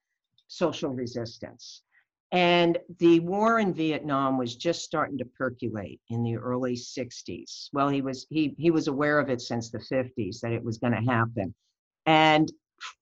social 0.49 0.91
resistance. 0.91 1.83
And 2.31 2.79
the 2.99 3.21
war 3.21 3.59
in 3.59 3.73
Vietnam 3.73 4.37
was 4.37 4.57
just 4.57 4.83
starting 4.83 5.17
to 5.19 5.25
percolate 5.25 6.01
in 6.11 6.23
the 6.23 6.37
early 6.37 6.75
60s. 6.75 7.69
Well, 7.73 7.89
he 7.89 8.03
was 8.03 8.27
he 8.29 8.55
he 8.59 8.71
was 8.71 8.87
aware 8.87 9.19
of 9.19 9.31
it 9.31 9.41
since 9.41 9.71
the 9.71 9.79
50s 9.79 10.41
that 10.41 10.53
it 10.53 10.63
was 10.63 10.77
going 10.77 10.93
to 10.93 11.11
happen. 11.11 11.55
And 12.05 12.53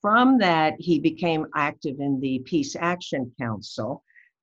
from 0.00 0.38
that, 0.38 0.74
he 0.78 0.98
became 0.98 1.46
active 1.54 2.00
in 2.00 2.20
the 2.20 2.40
Peace 2.40 2.76
Action 2.76 3.32
Council. 3.38 4.02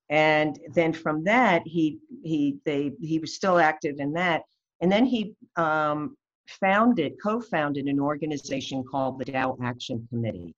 And 0.09 0.59
then 0.73 0.93
from 0.93 1.23
that, 1.23 1.63
he 1.65 1.99
he 2.23 2.57
they 2.65 2.91
he 3.01 3.19
was 3.19 3.35
still 3.35 3.57
active 3.57 3.95
in 3.99 4.13
that. 4.13 4.43
And 4.81 4.91
then 4.91 5.05
he 5.05 5.33
um, 5.55 6.17
founded, 6.47 7.13
co-founded 7.21 7.85
an 7.85 7.99
organization 7.99 8.83
called 8.83 9.19
the 9.19 9.25
Dow 9.25 9.57
Action 9.63 10.05
Committee, 10.09 10.53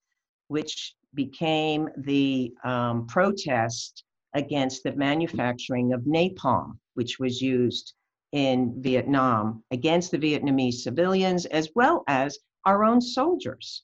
which 0.48 0.96
became 1.14 1.90
the 1.98 2.54
um, 2.64 3.06
protest 3.08 4.04
against 4.34 4.84
the 4.84 4.94
manufacturing 4.94 5.94
of 5.94 6.02
napalm, 6.02 6.78
which 6.96 7.20
was 7.20 7.42
used 7.42 7.94
in 8.32 8.74
Vietnam 8.82 9.64
against 9.72 10.12
the 10.12 10.18
Vietnamese 10.18 10.82
civilians 10.82 11.46
as 11.46 11.70
well 11.76 12.04
as 12.08 12.38
our 12.66 12.84
own 12.84 13.00
soldiers. 13.00 13.84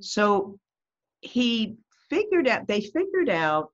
So 0.00 0.58
he 1.20 1.76
figured 2.10 2.48
out, 2.48 2.66
they 2.66 2.80
figured 2.80 3.28
out 3.28 3.70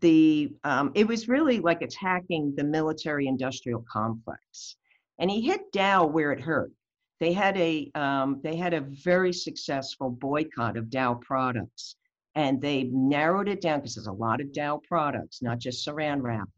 the, 0.00 0.50
um, 0.64 0.92
it 0.94 1.06
was 1.06 1.28
really 1.28 1.60
like 1.60 1.82
attacking 1.82 2.54
the 2.56 2.64
military 2.64 3.26
industrial 3.26 3.84
complex. 3.90 4.76
And 5.18 5.30
he 5.30 5.40
hit 5.40 5.72
Dow 5.72 6.06
where 6.06 6.32
it 6.32 6.40
hurt. 6.40 6.72
They 7.20 7.32
had 7.32 7.56
a, 7.56 7.90
um, 7.94 8.40
they 8.44 8.56
had 8.56 8.74
a 8.74 8.80
very 8.80 9.32
successful 9.32 10.10
boycott 10.10 10.76
of 10.76 10.90
Dow 10.90 11.14
products 11.14 11.96
and 12.34 12.60
they 12.60 12.84
narrowed 12.84 13.48
it 13.48 13.60
down 13.60 13.80
because 13.80 13.96
there's 13.96 14.06
a 14.06 14.12
lot 14.12 14.40
of 14.40 14.52
Dow 14.52 14.80
products, 14.86 15.42
not 15.42 15.58
just 15.58 15.84
saran 15.84 16.22
wrap. 16.22 16.48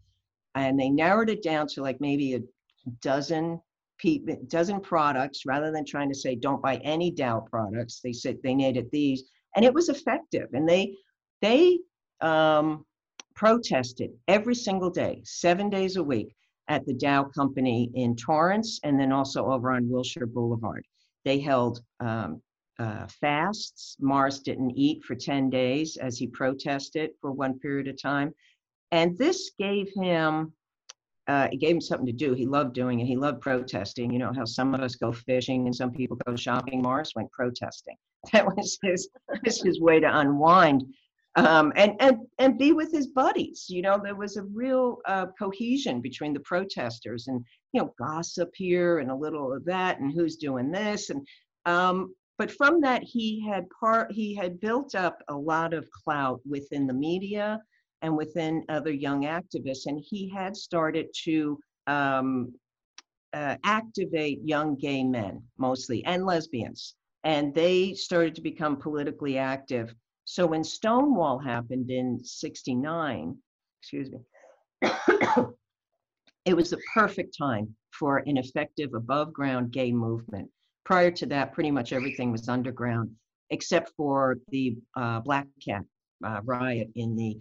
And 0.54 0.78
they 0.78 0.90
narrowed 0.90 1.30
it 1.30 1.42
down 1.42 1.68
to 1.68 1.82
like 1.82 2.00
maybe 2.00 2.34
a 2.34 2.40
dozen 3.00 3.60
dozen 4.48 4.80
products 4.80 5.46
rather 5.46 5.70
than 5.70 5.84
trying 5.84 6.08
to 6.08 6.14
say 6.14 6.34
don't 6.34 6.62
buy 6.62 6.76
any 6.84 7.10
Dow 7.10 7.40
products. 7.40 8.00
They 8.00 8.12
said 8.12 8.38
they 8.42 8.54
needed 8.54 8.88
these, 8.90 9.24
and 9.56 9.64
it 9.64 9.74
was 9.74 9.88
effective. 9.88 10.48
And 10.52 10.68
they 10.68 10.94
they 11.42 11.78
um, 12.20 12.84
protested 13.34 14.10
every 14.28 14.54
single 14.54 14.90
day, 14.90 15.22
seven 15.24 15.70
days 15.70 15.96
a 15.96 16.02
week, 16.02 16.34
at 16.68 16.86
the 16.86 16.94
Dow 16.94 17.24
Company 17.24 17.90
in 17.94 18.14
Torrance, 18.16 18.80
and 18.84 18.98
then 18.98 19.12
also 19.12 19.46
over 19.46 19.72
on 19.72 19.88
Wilshire 19.88 20.26
Boulevard. 20.26 20.84
They 21.24 21.40
held 21.40 21.82
um, 21.98 22.40
uh, 22.78 23.06
fasts. 23.08 23.96
Mars 24.00 24.40
didn't 24.40 24.72
eat 24.76 25.04
for 25.04 25.14
10 25.14 25.50
days 25.50 25.96
as 25.96 26.16
he 26.16 26.26
protested 26.26 27.10
for 27.20 27.32
one 27.32 27.58
period 27.58 27.88
of 27.88 28.00
time. 28.00 28.32
And 28.92 29.18
this 29.18 29.50
gave 29.58 29.90
him, 29.94 30.52
uh, 31.30 31.48
it 31.52 31.60
gave 31.60 31.76
him 31.76 31.80
something 31.80 32.06
to 32.06 32.12
do. 32.12 32.34
He 32.34 32.46
loved 32.46 32.74
doing 32.74 33.00
it. 33.00 33.06
He 33.06 33.16
loved 33.16 33.40
protesting. 33.40 34.12
You 34.12 34.18
know 34.18 34.32
how 34.34 34.44
some 34.44 34.74
of 34.74 34.80
us 34.80 34.96
go 34.96 35.12
fishing 35.12 35.66
and 35.66 35.74
some 35.74 35.92
people 35.92 36.18
go 36.26 36.34
shopping. 36.34 36.82
Morris 36.82 37.12
went 37.14 37.30
protesting. 37.32 37.96
That 38.32 38.44
was 38.44 38.78
his, 38.82 39.08
was 39.44 39.62
his 39.62 39.80
way 39.80 39.98
to 39.98 40.18
unwind 40.18 40.84
um, 41.36 41.72
and, 41.76 41.92
and, 42.00 42.18
and 42.38 42.58
be 42.58 42.72
with 42.72 42.92
his 42.92 43.06
buddies. 43.08 43.66
You 43.68 43.82
know, 43.82 43.98
there 44.02 44.16
was 44.16 44.36
a 44.36 44.42
real 44.42 44.98
uh, 45.06 45.26
cohesion 45.38 46.00
between 46.00 46.34
the 46.34 46.40
protesters 46.40 47.28
and, 47.28 47.44
you 47.72 47.80
know, 47.80 47.94
gossip 47.98 48.50
here 48.54 48.98
and 48.98 49.10
a 49.10 49.14
little 49.14 49.52
of 49.52 49.64
that 49.66 50.00
and 50.00 50.12
who's 50.12 50.36
doing 50.36 50.70
this. 50.70 51.10
And 51.10 51.26
um, 51.66 52.14
but 52.36 52.50
from 52.50 52.80
that 52.80 53.02
he 53.02 53.46
had 53.46 53.66
part 53.78 54.10
he 54.10 54.34
had 54.34 54.60
built 54.60 54.94
up 54.94 55.18
a 55.28 55.34
lot 55.34 55.74
of 55.74 55.88
clout 55.90 56.40
within 56.48 56.86
the 56.86 56.94
media 56.94 57.60
and 58.02 58.16
within 58.16 58.64
other 58.68 58.92
young 58.92 59.22
activists 59.24 59.86
and 59.86 60.00
he 60.00 60.28
had 60.28 60.56
started 60.56 61.06
to 61.24 61.58
um, 61.86 62.52
uh, 63.32 63.56
activate 63.64 64.40
young 64.44 64.74
gay 64.76 65.04
men 65.04 65.42
mostly 65.58 66.04
and 66.04 66.24
lesbians 66.24 66.94
and 67.24 67.54
they 67.54 67.94
started 67.94 68.34
to 68.34 68.40
become 68.40 68.76
politically 68.76 69.36
active. 69.36 69.94
So 70.24 70.46
when 70.46 70.64
stonewall 70.64 71.38
happened 71.38 71.90
in 71.90 72.22
69 72.24 73.36
excuse 73.80 74.10
me 74.10 74.18
it 76.44 76.54
was 76.54 76.70
the 76.70 76.80
perfect 76.94 77.36
time 77.36 77.74
for 77.92 78.18
an 78.18 78.36
effective 78.36 78.94
above 78.94 79.32
ground 79.32 79.72
gay 79.72 79.92
movement. 79.92 80.48
Prior 80.84 81.10
to 81.10 81.26
that, 81.26 81.52
pretty 81.52 81.70
much 81.70 81.92
everything 81.92 82.32
was 82.32 82.48
underground, 82.48 83.10
except 83.50 83.90
for 83.96 84.38
the 84.48 84.76
uh, 84.96 85.20
Black 85.20 85.46
Cat 85.64 85.84
uh, 86.24 86.40
riot 86.44 86.88
in 86.94 87.14
the 87.16 87.38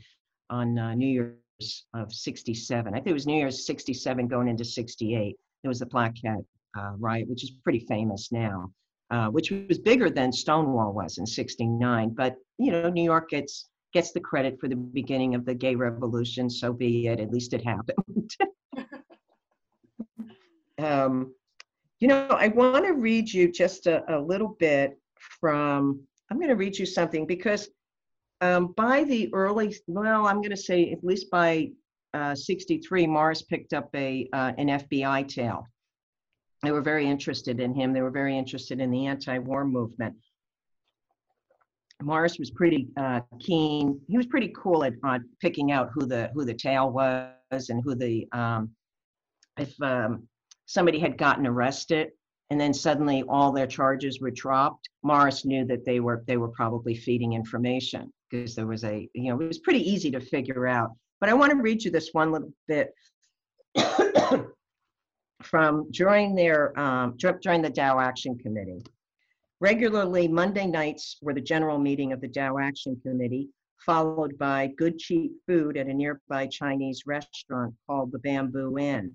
on 0.50 0.78
uh, 0.78 0.94
New 0.96 1.08
Year's 1.08 1.86
of 1.94 2.14
'67. 2.14 2.94
I 2.94 2.98
think 2.98 3.08
it 3.08 3.14
was 3.14 3.28
New 3.28 3.38
Year's 3.38 3.66
'67 3.66 4.28
going 4.28 4.48
into 4.48 4.66
'68. 4.66 5.36
There 5.64 5.70
was 5.70 5.80
the 5.80 5.86
Black 5.86 6.16
Cat 6.22 6.40
uh, 6.78 6.92
riot, 6.98 7.28
which 7.28 7.44
is 7.44 7.52
pretty 7.64 7.80
famous 7.80 8.32
now, 8.32 8.72
uh, 9.12 9.28
which 9.28 9.52
was 9.52 9.78
bigger 9.78 10.10
than 10.10 10.32
Stonewall 10.32 10.94
was 10.94 11.18
in 11.18 11.26
'69. 11.26 12.12
But 12.12 12.36
you 12.58 12.72
know, 12.72 12.90
New 12.90 13.04
York 13.04 13.30
gets 13.30 13.70
gets 13.94 14.12
the 14.12 14.20
credit 14.20 14.60
for 14.60 14.68
the 14.68 14.76
beginning 14.76 15.36
of 15.36 15.46
the 15.46 15.54
gay 15.54 15.76
revolution. 15.76 16.50
So 16.50 16.72
be 16.74 17.08
it. 17.08 17.20
At 17.20 17.32
least 17.32 17.54
it 17.54 17.64
happened. 17.64 18.36
um, 20.80 21.34
you 22.00 22.08
know, 22.08 22.28
I 22.30 22.48
want 22.50 22.86
to 22.86 22.94
read 22.94 23.32
you 23.32 23.52
just 23.52 23.88
a, 23.88 24.04
a 24.16 24.20
little 24.20 24.56
bit 24.60 24.98
from, 25.40 26.00
I'm 26.32 26.38
going 26.38 26.50
to 26.50 26.56
read 26.56 26.78
you 26.78 26.86
something 26.86 27.26
because 27.26 27.70
um, 28.42 28.74
by 28.78 29.04
the 29.04 29.34
early, 29.34 29.76
well, 29.88 30.26
I'm 30.26 30.38
going 30.38 30.52
to 30.52 30.58
say 30.58 30.92
at 30.92 31.04
least 31.04 31.30
by 31.30 31.72
uh, 32.14 32.36
63, 32.36 33.08
Morris 33.08 33.42
picked 33.42 33.74
up 33.74 33.90
a 33.96 34.28
uh, 34.34 34.54
an 34.58 34.68
FBI 34.68 35.28
tail. 35.28 35.68
They 36.64 36.72
were 36.72 36.82
very 36.82 37.08
interested 37.08 37.60
in 37.60 37.74
him. 37.74 37.94
They 37.94 38.02
were 38.02 38.12
very 38.12 38.38
interested 38.38 38.80
in 38.80 38.92
the 38.92 39.08
anti-war 39.08 39.66
movement. 39.66 40.16
Morris 42.02 42.40
was 42.40 42.50
pretty 42.52 42.88
uh, 42.98 43.22
keen. 43.40 44.00
He 44.08 44.18
was 44.18 44.26
pretty 44.26 44.54
cool 44.56 44.84
at 44.86 44.94
uh, 45.04 45.20
picking 45.42 45.72
out 45.72 45.90
who 45.94 46.06
the 46.06 46.32
who 46.34 46.46
the 46.46 46.54
tail 46.54 46.92
was 46.92 47.70
and 47.70 47.84
who 47.84 47.94
the 47.94 48.28
um, 48.32 48.72
if 49.58 49.74
um, 49.82 50.28
somebody 50.66 51.00
had 51.00 51.18
gotten 51.18 51.46
arrested 51.46 52.12
and 52.50 52.60
then 52.60 52.74
suddenly 52.74 53.24
all 53.28 53.52
their 53.52 53.68
charges 53.68 54.22
were 54.22 54.32
dropped, 54.32 54.90
Morris 55.04 55.46
knew 55.46 55.66
that 55.66 55.86
they 55.86 56.00
were 56.00 56.24
they 56.26 56.38
were 56.38 56.48
probably 56.50 56.96
feeding 56.96 57.34
information 57.34 58.12
because 58.30 58.56
there 58.56 58.68
was 58.68 58.84
a 58.84 59.10
you 59.14 59.30
know 59.30 59.42
it 59.42 59.48
was 59.48 59.60
pretty 59.60 59.90
easy 59.90 60.12
to 60.12 60.20
figure 60.20 60.68
out. 60.68 60.92
But 61.20 61.30
I 61.30 61.34
want 61.34 61.52
to 61.52 61.58
read 61.58 61.84
you 61.84 61.92
this 61.92 62.10
one 62.14 62.32
little 62.32 62.54
bit 62.68 62.94
from 65.44 65.90
during 65.92 66.36
their 66.36 66.78
um, 66.80 67.18
during 67.42 67.62
the 67.62 67.70
Dow 67.70 68.00
Action 68.00 68.38
Committee. 68.38 68.84
Regularly, 69.62 70.28
Monday 70.28 70.68
nights 70.68 71.18
were 71.22 71.34
the 71.34 71.42
general 71.42 71.78
meeting 71.78 72.14
of 72.14 72.22
the 72.22 72.30
Dow 72.30 72.58
Action 72.58 73.00
Committee, 73.04 73.50
followed 73.86 74.38
by 74.38 74.68
good 74.78 74.98
cheap 74.98 75.34
food 75.46 75.76
at 75.76 75.88
a 75.88 75.94
nearby 75.94 76.48
Chinese 76.48 77.04
restaurant 77.06 77.76
called 77.86 78.12
the 78.12 78.20
Bamboo 78.20 78.78
Inn. 78.78 79.14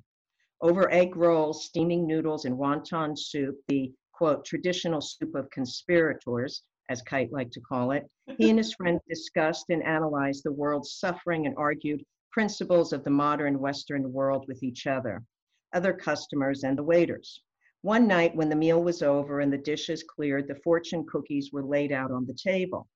Over 0.61 0.91
egg 0.93 1.17
rolls, 1.17 1.65
steaming 1.65 2.07
noodles, 2.07 2.45
and 2.45 2.59
wonton 2.59 3.19
soup, 3.19 3.59
the 3.69 3.93
quote, 4.13 4.45
traditional 4.45 5.01
soup 5.01 5.35
of 5.35 5.51
conspirators, 5.51 6.63
as 6.89 7.03
Kight 7.03 7.33
liked 7.33 7.53
to 7.53 7.61
call 7.61 7.93
it, 7.93 8.09
he 8.39 8.51
and 8.51 8.59
his 8.59 8.75
friends 8.75 9.01
discussed 9.09 9.67
and 9.71 9.83
analyzed 9.83 10.43
the 10.45 10.53
world's 10.53 10.99
suffering 10.99 11.47
and 11.47 11.55
argued 11.57 12.05
principles 12.33 12.93
of 12.93 13.05
the 13.05 13.11
modern 13.11 13.59
Western 13.61 14.13
world 14.13 14.45
with 14.49 14.63
each 14.63 14.87
other, 14.87 15.23
other 15.73 15.93
customers, 15.93 16.65
and 16.65 16.77
the 16.77 16.83
waiters. 16.83 17.43
One 17.83 18.07
night, 18.09 18.35
when 18.35 18.49
the 18.49 18.57
meal 18.57 18.83
was 18.83 19.03
over 19.03 19.41
and 19.41 19.53
the 19.53 19.59
dishes 19.59 20.03
cleared, 20.03 20.49
the 20.49 20.61
fortune 20.65 21.05
cookies 21.07 21.53
were 21.53 21.65
laid 21.65 21.93
out 21.93 22.11
on 22.11 22.27
the 22.27 22.35
table. 22.35 22.89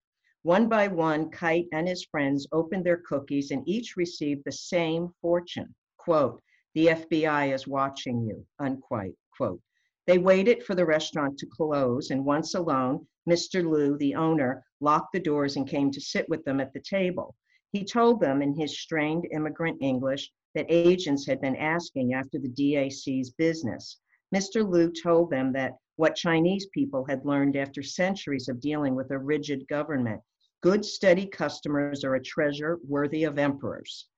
One 0.42 0.68
by 0.68 0.88
one, 0.88 1.31
Kight 1.31 1.66
and 1.72 1.87
his 1.87 2.05
friends 2.05 2.46
opened 2.53 2.85
their 2.85 3.03
cookies 3.07 3.51
and 3.51 3.68
each 3.68 3.96
received 3.96 4.42
the 4.44 4.53
same 4.53 5.11
fortune. 5.20 5.74
Quote, 5.98 6.40
the 6.74 6.87
FBI 6.87 7.53
is 7.53 7.66
watching 7.66 8.22
you, 8.22 8.46
unquote. 8.59 9.14
Quote. 9.37 9.61
They 10.07 10.16
waited 10.16 10.64
for 10.64 10.74
the 10.74 10.87
restaurant 10.87 11.38
to 11.38 11.46
close, 11.46 12.11
and 12.11 12.24
once 12.24 12.55
alone, 12.55 13.07
Mr. 13.29 13.62
Liu, 13.62 13.99
the 13.99 14.14
owner, 14.14 14.64
locked 14.81 15.12
the 15.12 15.21
doors 15.21 15.57
and 15.57 15.69
came 15.69 15.91
to 15.91 16.01
sit 16.01 16.27
with 16.31 16.43
them 16.45 16.61
at 16.61 16.73
the 16.73 16.81
table. 16.81 17.37
He 17.73 17.85
told 17.85 18.21
them 18.21 18.41
in 18.41 18.55
his 18.55 18.81
strained 18.81 19.27
immigrant 19.33 19.83
English 19.83 20.33
that 20.55 20.64
agents 20.71 21.27
had 21.27 21.41
been 21.41 21.57
asking 21.57 22.14
after 22.14 22.38
the 22.38 22.49
DAC's 22.49 23.31
business. 23.31 24.01
Mr. 24.35 24.67
Liu 24.67 24.91
told 24.91 25.31
them 25.31 25.53
that 25.53 25.77
what 25.97 26.17
Chinese 26.17 26.67
people 26.73 27.05
had 27.05 27.27
learned 27.27 27.55
after 27.55 27.83
centuries 27.83 28.49
of 28.49 28.61
dealing 28.61 28.95
with 28.95 29.11
a 29.11 29.19
rigid 29.19 29.69
government 29.69 30.23
good, 30.62 30.85
steady 30.85 31.27
customers 31.27 32.05
are 32.05 32.14
a 32.14 32.23
treasure 32.23 32.79
worthy 32.88 33.25
of 33.25 33.38
emperors. 33.38 34.09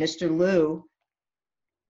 Mr. 0.00 0.34
Liu 0.34 0.88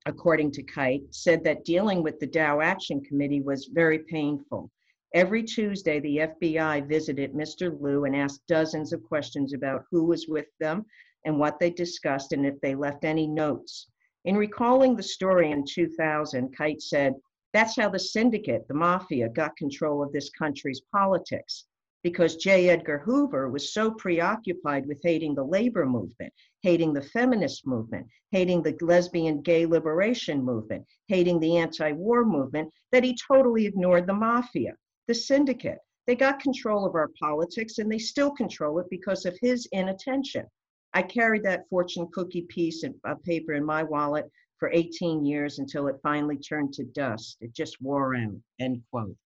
according 0.06 0.50
to 0.52 0.62
Kight, 0.62 1.02
said 1.10 1.42
that 1.44 1.64
dealing 1.64 2.02
with 2.02 2.18
the 2.20 2.26
Dow 2.26 2.60
Action 2.60 3.02
Committee 3.02 3.40
was 3.40 3.70
very 3.72 4.00
painful. 4.00 4.70
Every 5.14 5.44
Tuesday, 5.44 6.00
the 6.00 6.16
FBI 6.16 6.88
visited 6.88 7.34
Mr. 7.34 7.80
Liu 7.80 8.04
and 8.04 8.16
asked 8.16 8.48
dozens 8.48 8.92
of 8.92 9.04
questions 9.04 9.52
about 9.52 9.84
who 9.88 10.02
was 10.02 10.26
with 10.26 10.48
them 10.58 10.86
and 11.24 11.38
what 11.38 11.60
they 11.60 11.70
discussed 11.70 12.32
and 12.32 12.44
if 12.44 12.60
they 12.60 12.74
left 12.74 13.04
any 13.04 13.28
notes. 13.28 13.86
In 14.24 14.36
recalling 14.36 14.96
the 14.96 15.04
story 15.04 15.52
in 15.52 15.64
2000, 15.64 16.56
Kight 16.56 16.82
said, 16.82 17.14
That's 17.52 17.76
how 17.76 17.90
the 17.90 17.98
syndicate, 18.00 18.66
the 18.66 18.74
mafia, 18.74 19.28
got 19.28 19.56
control 19.56 20.02
of 20.02 20.10
this 20.10 20.30
country's 20.30 20.82
politics 20.90 21.66
because 22.02 22.34
J. 22.34 22.68
Edgar 22.70 22.98
Hoover 22.98 23.48
was 23.48 23.72
so 23.72 23.92
preoccupied 23.92 24.84
with 24.84 24.98
hating 25.00 25.36
the 25.36 25.44
labor 25.44 25.86
movement, 25.86 26.32
hating 26.62 26.92
the 26.92 27.02
feminist 27.02 27.68
movement, 27.68 28.08
hating 28.32 28.64
the 28.64 28.76
lesbian 28.80 29.42
gay 29.42 29.64
liberation 29.64 30.44
movement, 30.44 30.84
hating 31.06 31.38
the 31.38 31.56
anti 31.56 31.92
war 31.92 32.24
movement, 32.24 32.68
that 32.90 33.04
he 33.04 33.16
totally 33.28 33.64
ignored 33.64 34.08
the 34.08 34.12
mafia, 34.12 34.74
the 35.06 35.14
syndicate. 35.14 35.78
They 36.06 36.14
got 36.14 36.40
control 36.40 36.84
of 36.84 36.94
our 36.94 37.10
politics 37.18 37.78
and 37.78 37.90
they 37.90 37.98
still 37.98 38.30
control 38.30 38.78
it 38.78 38.86
because 38.90 39.24
of 39.24 39.36
his 39.40 39.66
inattention. 39.72 40.46
I 40.92 41.02
carried 41.02 41.42
that 41.44 41.68
fortune 41.68 42.08
cookie 42.12 42.46
piece 42.48 42.84
of 42.84 42.94
uh, 43.04 43.14
paper 43.24 43.54
in 43.54 43.64
my 43.64 43.82
wallet 43.82 44.30
for 44.58 44.70
18 44.72 45.24
years 45.24 45.58
until 45.58 45.88
it 45.88 45.96
finally 46.02 46.36
turned 46.36 46.72
to 46.74 46.84
dust. 46.84 47.38
It 47.40 47.52
just 47.54 47.80
wore 47.80 48.14
out, 48.14 48.40
end 48.60 48.82
quote. 48.90 49.16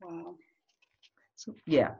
Wow. 0.00 0.36
So, 1.36 1.54
yeah. 1.66 1.94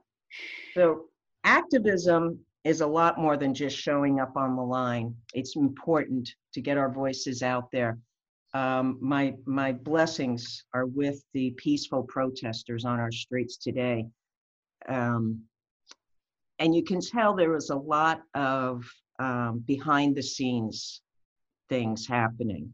So 0.75 1.07
activism 1.45 2.41
is 2.65 2.81
a 2.81 2.87
lot 2.87 3.19
more 3.19 3.37
than 3.37 3.55
just 3.55 3.77
showing 3.77 4.21
up 4.21 4.37
on 4.37 4.57
the 4.57 4.63
line. 4.63 5.15
It's 5.35 5.57
important 5.57 6.29
to 6.55 6.61
get 6.61 6.79
our 6.79 6.91
voices 6.91 7.43
out 7.43 7.71
there. 7.73 7.99
Um, 8.55 8.99
my 9.01 9.35
my 9.45 9.73
blessings 9.73 10.65
are 10.73 10.87
with 10.87 11.23
the 11.35 11.51
peaceful 11.59 12.03
protesters 12.05 12.85
on 12.85 12.99
our 12.99 13.13
streets 13.13 13.57
today. 13.57 14.07
Um, 14.89 15.43
and 16.59 16.75
you 16.75 16.83
can 16.83 17.01
tell 17.01 17.35
there 17.35 17.51
was 17.51 17.71
a 17.71 17.77
lot 17.77 18.23
of 18.35 18.85
um, 19.19 19.63
behind 19.67 20.17
the 20.17 20.23
scenes 20.23 21.03
things 21.69 22.07
happening. 22.07 22.73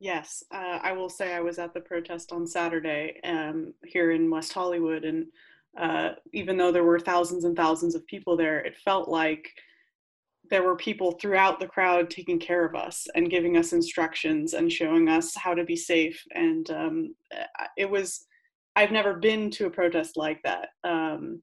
Yes, 0.00 0.44
uh, 0.52 0.78
I 0.80 0.92
will 0.92 1.08
say 1.08 1.34
I 1.34 1.40
was 1.40 1.58
at 1.58 1.74
the 1.74 1.80
protest 1.80 2.32
on 2.32 2.46
Saturday 2.46 3.20
um, 3.24 3.74
here 3.84 4.12
in 4.12 4.30
West 4.30 4.52
Hollywood, 4.52 5.04
and 5.04 5.26
uh, 5.76 6.10
even 6.32 6.56
though 6.56 6.70
there 6.70 6.84
were 6.84 7.00
thousands 7.00 7.44
and 7.44 7.56
thousands 7.56 7.94
of 7.94 8.06
people 8.06 8.36
there, 8.36 8.60
it 8.60 8.76
felt 8.76 9.08
like 9.08 9.50
there 10.50 10.62
were 10.62 10.76
people 10.76 11.12
throughout 11.12 11.60
the 11.60 11.66
crowd 11.66 12.10
taking 12.10 12.38
care 12.38 12.64
of 12.64 12.74
us 12.74 13.06
and 13.14 13.30
giving 13.30 13.56
us 13.56 13.72
instructions 13.72 14.54
and 14.54 14.72
showing 14.72 15.08
us 15.08 15.34
how 15.34 15.54
to 15.54 15.64
be 15.64 15.76
safe. 15.76 16.22
And 16.34 16.70
um, 16.70 17.14
it 17.76 17.90
was, 17.90 18.26
I've 18.76 18.92
never 18.92 19.14
been 19.14 19.50
to 19.52 19.66
a 19.66 19.70
protest 19.70 20.16
like 20.16 20.40
that. 20.44 20.68
Um, 20.84 21.42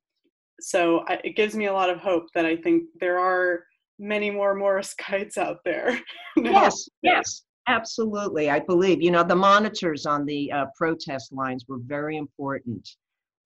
so 0.60 1.04
I, 1.08 1.20
it 1.24 1.36
gives 1.36 1.56
me 1.56 1.66
a 1.66 1.74
lot 1.74 1.90
of 1.90 2.00
hope 2.00 2.28
that 2.34 2.46
I 2.46 2.56
think 2.56 2.84
there 3.00 3.20
are 3.20 3.64
many 4.00 4.32
more 4.32 4.56
Morris 4.56 4.94
Kights 4.98 5.38
out 5.38 5.58
there. 5.66 6.00
yes, 6.38 6.88
yes. 7.02 7.44
Absolutely, 7.68 8.52
I 8.52 8.60
believe. 8.60 9.02
You 9.02 9.10
know, 9.10 9.24
the 9.24 9.36
monitors 9.36 10.06
on 10.06 10.26
the 10.26 10.52
uh, 10.52 10.66
protest 10.78 11.34
lines 11.34 11.66
were 11.68 11.80
very 11.80 12.18
important. 12.18 12.88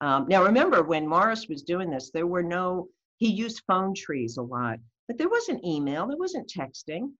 Um, 0.02 0.26
now, 0.28 0.44
remember, 0.44 0.82
when 0.82 1.06
Morris 1.06 1.46
was 1.48 1.62
doing 1.62 1.90
this, 1.90 2.10
there 2.12 2.26
were 2.26 2.42
no, 2.42 2.88
he 3.16 3.30
used 3.30 3.62
phone 3.66 3.94
trees 3.94 4.36
a 4.36 4.42
lot, 4.42 4.78
but 5.10 5.18
there 5.18 5.28
wasn't 5.28 5.64
email, 5.64 6.06
there 6.06 6.16
wasn't 6.16 6.48
texting. 6.48 7.10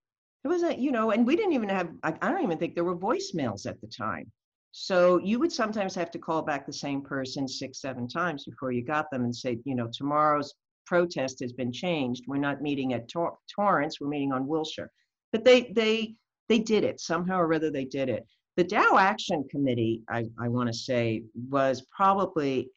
There 0.44 0.52
wasn't, 0.52 0.78
you 0.78 0.92
know, 0.92 1.10
and 1.10 1.26
we 1.26 1.34
didn't 1.34 1.54
even 1.54 1.68
have, 1.68 1.90
I, 2.04 2.12
don't 2.12 2.44
even 2.44 2.56
think 2.56 2.76
there 2.76 2.84
were 2.84 2.96
voicemails 2.96 3.66
at 3.66 3.80
the 3.80 3.88
time. 3.88 4.30
So 4.70 5.18
you 5.18 5.40
would 5.40 5.50
sometimes 5.50 5.96
have 5.96 6.12
to 6.12 6.18
call 6.20 6.42
back 6.42 6.66
the 6.66 6.72
same 6.72 7.02
person 7.02 7.48
six, 7.48 7.80
seven 7.80 8.06
times 8.06 8.44
before 8.44 8.70
you 8.70 8.84
got 8.84 9.10
them 9.10 9.24
and 9.24 9.34
say, 9.34 9.58
you 9.64 9.74
know, 9.74 9.88
tomorrow's 9.92 10.54
protest 10.86 11.40
has 11.40 11.52
been 11.52 11.72
changed. 11.72 12.22
We're 12.28 12.36
not 12.36 12.62
meeting 12.62 12.92
at 12.92 13.08
Tor- 13.08 13.38
Torrance, 13.52 14.00
we're 14.00 14.06
meeting 14.06 14.32
on 14.32 14.46
Wilshire. 14.46 14.92
But 15.32 15.44
they, 15.44 15.72
they, 15.74 16.14
they 16.48 16.60
did 16.60 16.84
it 16.84 17.00
somehow 17.00 17.40
or 17.40 17.52
other 17.52 17.72
they 17.72 17.86
did 17.86 18.08
it 18.08 18.24
the 18.56 18.64
dow 18.64 18.98
action 18.98 19.44
committee 19.50 20.02
i, 20.10 20.24
I 20.38 20.48
want 20.48 20.66
to 20.66 20.72
say 20.72 21.22
was 21.48 21.86
probably 21.96 22.68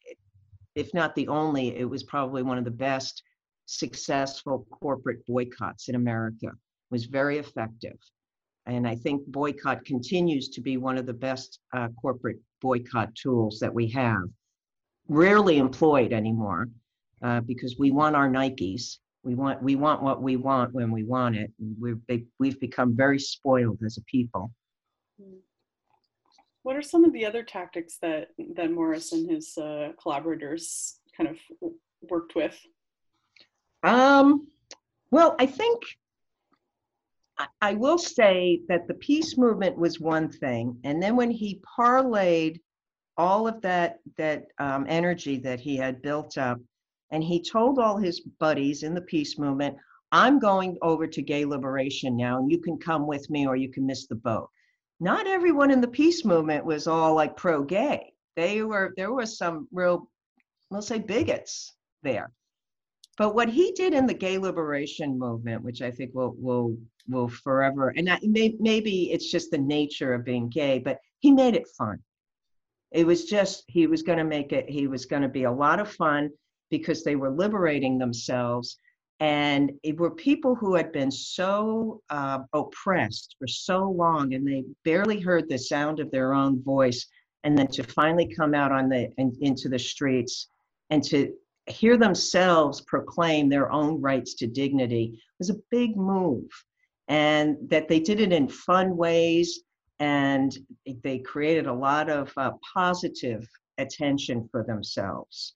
if 0.76 0.94
not 0.94 1.14
the 1.16 1.26
only 1.26 1.76
it 1.76 1.84
was 1.84 2.04
probably 2.04 2.42
one 2.44 2.56
of 2.56 2.64
the 2.64 2.70
best 2.70 3.22
successful 3.66 4.66
corporate 4.70 5.24
boycotts 5.26 5.88
in 5.88 5.94
america 5.94 6.48
was 6.90 7.04
very 7.06 7.38
effective 7.38 7.96
and 8.66 8.86
i 8.86 8.94
think 8.94 9.24
boycott 9.26 9.84
continues 9.84 10.48
to 10.48 10.60
be 10.60 10.76
one 10.76 10.98
of 10.98 11.06
the 11.06 11.12
best 11.12 11.60
uh, 11.76 11.88
corporate 12.00 12.38
boycott 12.60 13.14
tools 13.14 13.58
that 13.58 13.72
we 13.72 13.88
have 13.88 14.24
rarely 15.08 15.58
employed 15.58 16.12
anymore 16.12 16.68
uh, 17.22 17.40
because 17.40 17.76
we 17.78 17.90
want 17.90 18.16
our 18.16 18.28
nikes 18.28 18.98
we 19.24 19.34
want 19.34 19.62
we 19.62 19.74
want 19.74 20.02
what 20.02 20.22
we 20.22 20.36
want 20.36 20.74
when 20.74 20.90
we 20.90 21.02
want 21.02 21.34
it. 21.36 21.50
We've 21.80 21.98
we've 22.38 22.60
become 22.60 22.94
very 22.94 23.18
spoiled 23.18 23.78
as 23.84 23.96
a 23.96 24.02
people. 24.02 24.52
What 26.62 26.76
are 26.76 26.82
some 26.82 27.04
of 27.04 27.12
the 27.12 27.24
other 27.24 27.42
tactics 27.42 27.96
that 28.02 28.28
that 28.54 28.70
Morris 28.70 29.12
and 29.12 29.28
his 29.28 29.56
uh, 29.56 29.92
collaborators 30.00 31.00
kind 31.16 31.30
of 31.30 31.38
worked 32.02 32.34
with? 32.34 32.58
Um, 33.84 34.48
well, 35.10 35.36
I 35.38 35.46
think 35.46 35.82
I, 37.60 37.74
will 37.74 37.98
say 37.98 38.62
that 38.68 38.88
the 38.88 38.94
peace 38.94 39.36
movement 39.36 39.76
was 39.76 40.00
one 40.00 40.30
thing, 40.30 40.78
and 40.84 41.02
then 41.02 41.16
when 41.16 41.30
he 41.30 41.60
parlayed 41.78 42.60
all 43.16 43.46
of 43.46 43.60
that 43.60 43.98
that 44.16 44.46
um, 44.58 44.86
energy 44.88 45.38
that 45.38 45.60
he 45.60 45.76
had 45.76 46.02
built 46.02 46.36
up 46.36 46.58
and 47.12 47.22
he 47.22 47.40
told 47.40 47.78
all 47.78 47.96
his 47.96 48.20
buddies 48.40 48.82
in 48.82 48.94
the 48.94 49.00
peace 49.02 49.38
movement, 49.38 49.76
I'm 50.10 50.38
going 50.38 50.78
over 50.80 51.06
to 51.06 51.22
gay 51.22 51.44
liberation 51.44 52.16
now, 52.16 52.38
and 52.38 52.50
you 52.50 52.58
can 52.58 52.78
come 52.78 53.06
with 53.06 53.28
me 53.28 53.46
or 53.46 53.56
you 53.56 53.70
can 53.70 53.86
miss 53.86 54.06
the 54.06 54.16
boat. 54.16 54.48
Not 55.00 55.26
everyone 55.26 55.70
in 55.70 55.80
the 55.80 55.88
peace 55.88 56.24
movement 56.24 56.64
was 56.64 56.86
all 56.86 57.14
like 57.14 57.36
pro 57.36 57.62
gay. 57.62 58.12
They 58.36 58.62
were, 58.62 58.94
there 58.96 59.12
was 59.12 59.36
some 59.36 59.68
real, 59.72 60.08
we'll 60.70 60.82
say, 60.82 60.98
bigots 60.98 61.74
there. 62.02 62.32
But 63.16 63.34
what 63.34 63.48
he 63.48 63.72
did 63.72 63.94
in 63.94 64.06
the 64.06 64.14
gay 64.14 64.38
liberation 64.38 65.18
movement, 65.18 65.62
which 65.62 65.82
I 65.82 65.90
think 65.90 66.14
will 66.14 66.34
will 66.38 66.76
will 67.08 67.28
forever, 67.28 67.90
and 67.96 68.06
that 68.08 68.22
may, 68.22 68.56
maybe 68.58 69.12
it's 69.12 69.30
just 69.30 69.50
the 69.50 69.58
nature 69.58 70.14
of 70.14 70.24
being 70.24 70.48
gay, 70.48 70.78
but 70.78 70.98
he 71.20 71.30
made 71.30 71.54
it 71.54 71.68
fun. 71.78 71.98
It 72.90 73.06
was 73.06 73.24
just 73.24 73.64
he 73.68 73.86
was 73.86 74.02
going 74.02 74.18
to 74.18 74.24
make 74.24 74.52
it. 74.52 74.68
He 74.68 74.86
was 74.86 75.04
going 75.04 75.22
to 75.22 75.28
be 75.28 75.44
a 75.44 75.52
lot 75.52 75.80
of 75.80 75.90
fun 75.92 76.30
because 76.70 77.04
they 77.04 77.16
were 77.16 77.30
liberating 77.30 77.98
themselves. 77.98 78.78
And 79.20 79.72
it 79.82 79.96
were 79.98 80.10
people 80.10 80.54
who 80.54 80.74
had 80.74 80.90
been 80.92 81.10
so 81.10 82.02
uh, 82.10 82.40
oppressed 82.52 83.36
for 83.38 83.46
so 83.46 83.88
long 83.88 84.34
and 84.34 84.46
they 84.46 84.64
barely 84.84 85.20
heard 85.20 85.48
the 85.48 85.58
sound 85.58 86.00
of 86.00 86.10
their 86.10 86.34
own 86.34 86.62
voice. 86.62 87.06
And 87.44 87.56
then 87.56 87.68
to 87.68 87.84
finally 87.84 88.26
come 88.26 88.54
out 88.54 88.72
on 88.72 88.88
the 88.88 89.12
in, 89.18 89.36
into 89.40 89.68
the 89.68 89.78
streets 89.78 90.48
and 90.90 91.02
to 91.04 91.32
hear 91.66 91.96
themselves 91.96 92.82
proclaim 92.82 93.48
their 93.48 93.70
own 93.72 94.00
rights 94.00 94.34
to 94.34 94.46
dignity 94.46 95.20
was 95.38 95.50
a 95.50 95.60
big 95.70 95.96
move. 95.96 96.48
And 97.08 97.56
that 97.68 97.88
they 97.88 98.00
did 98.00 98.20
it 98.20 98.32
in 98.32 98.48
fun 98.48 98.96
ways 98.96 99.60
and 100.00 100.56
they 101.02 101.18
created 101.18 101.66
a 101.66 101.72
lot 101.72 102.08
of 102.08 102.32
uh, 102.36 102.52
positive 102.74 103.46
attention 103.78 104.48
for 104.50 104.62
themselves 104.62 105.54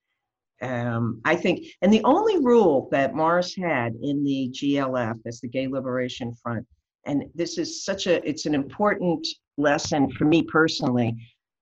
um, 0.60 1.20
I 1.24 1.36
think, 1.36 1.66
and 1.82 1.92
the 1.92 2.02
only 2.04 2.38
rule 2.38 2.88
that 2.90 3.14
Morris 3.14 3.54
had 3.54 3.94
in 4.02 4.24
the 4.24 4.50
GLF, 4.52 5.20
that's 5.24 5.40
the 5.40 5.48
Gay 5.48 5.68
Liberation 5.68 6.34
Front, 6.34 6.66
and 7.06 7.24
this 7.34 7.58
is 7.58 7.84
such 7.84 8.06
a, 8.06 8.26
it's 8.28 8.46
an 8.46 8.54
important 8.54 9.26
lesson 9.56 10.10
for 10.10 10.24
me 10.24 10.42
personally, 10.42 11.14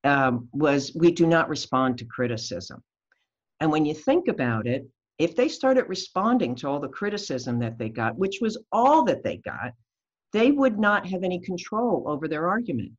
um, 0.04 0.48
was 0.52 0.92
we 0.94 1.10
do 1.10 1.26
not 1.26 1.48
respond 1.48 1.98
to 1.98 2.04
criticism. 2.06 2.82
And 3.60 3.70
when 3.70 3.84
you 3.84 3.94
think 3.94 4.28
about 4.28 4.66
it, 4.66 4.86
if 5.18 5.34
they 5.34 5.48
started 5.48 5.88
responding 5.88 6.54
to 6.56 6.68
all 6.68 6.80
the 6.80 6.88
criticism 6.88 7.58
that 7.60 7.78
they 7.78 7.88
got, 7.88 8.18
which 8.18 8.38
was 8.40 8.58
all 8.70 9.04
that 9.04 9.24
they 9.24 9.38
got, 9.38 9.72
they 10.32 10.50
would 10.50 10.78
not 10.78 11.06
have 11.06 11.22
any 11.22 11.40
control 11.40 12.04
over 12.06 12.28
their 12.28 12.48
argument 12.48 12.92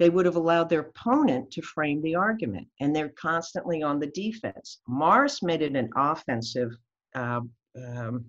they 0.00 0.08
would 0.08 0.24
have 0.24 0.36
allowed 0.36 0.70
their 0.70 0.80
opponent 0.80 1.50
to 1.50 1.60
frame 1.60 2.00
the 2.00 2.14
argument, 2.14 2.66
and 2.80 2.96
they're 2.96 3.12
constantly 3.20 3.82
on 3.82 4.00
the 4.00 4.06
defense. 4.06 4.80
Morris 4.88 5.42
made 5.42 5.60
it 5.60 5.76
an 5.76 5.90
offensive 5.94 6.70
uh, 7.14 7.42
um, 7.76 8.24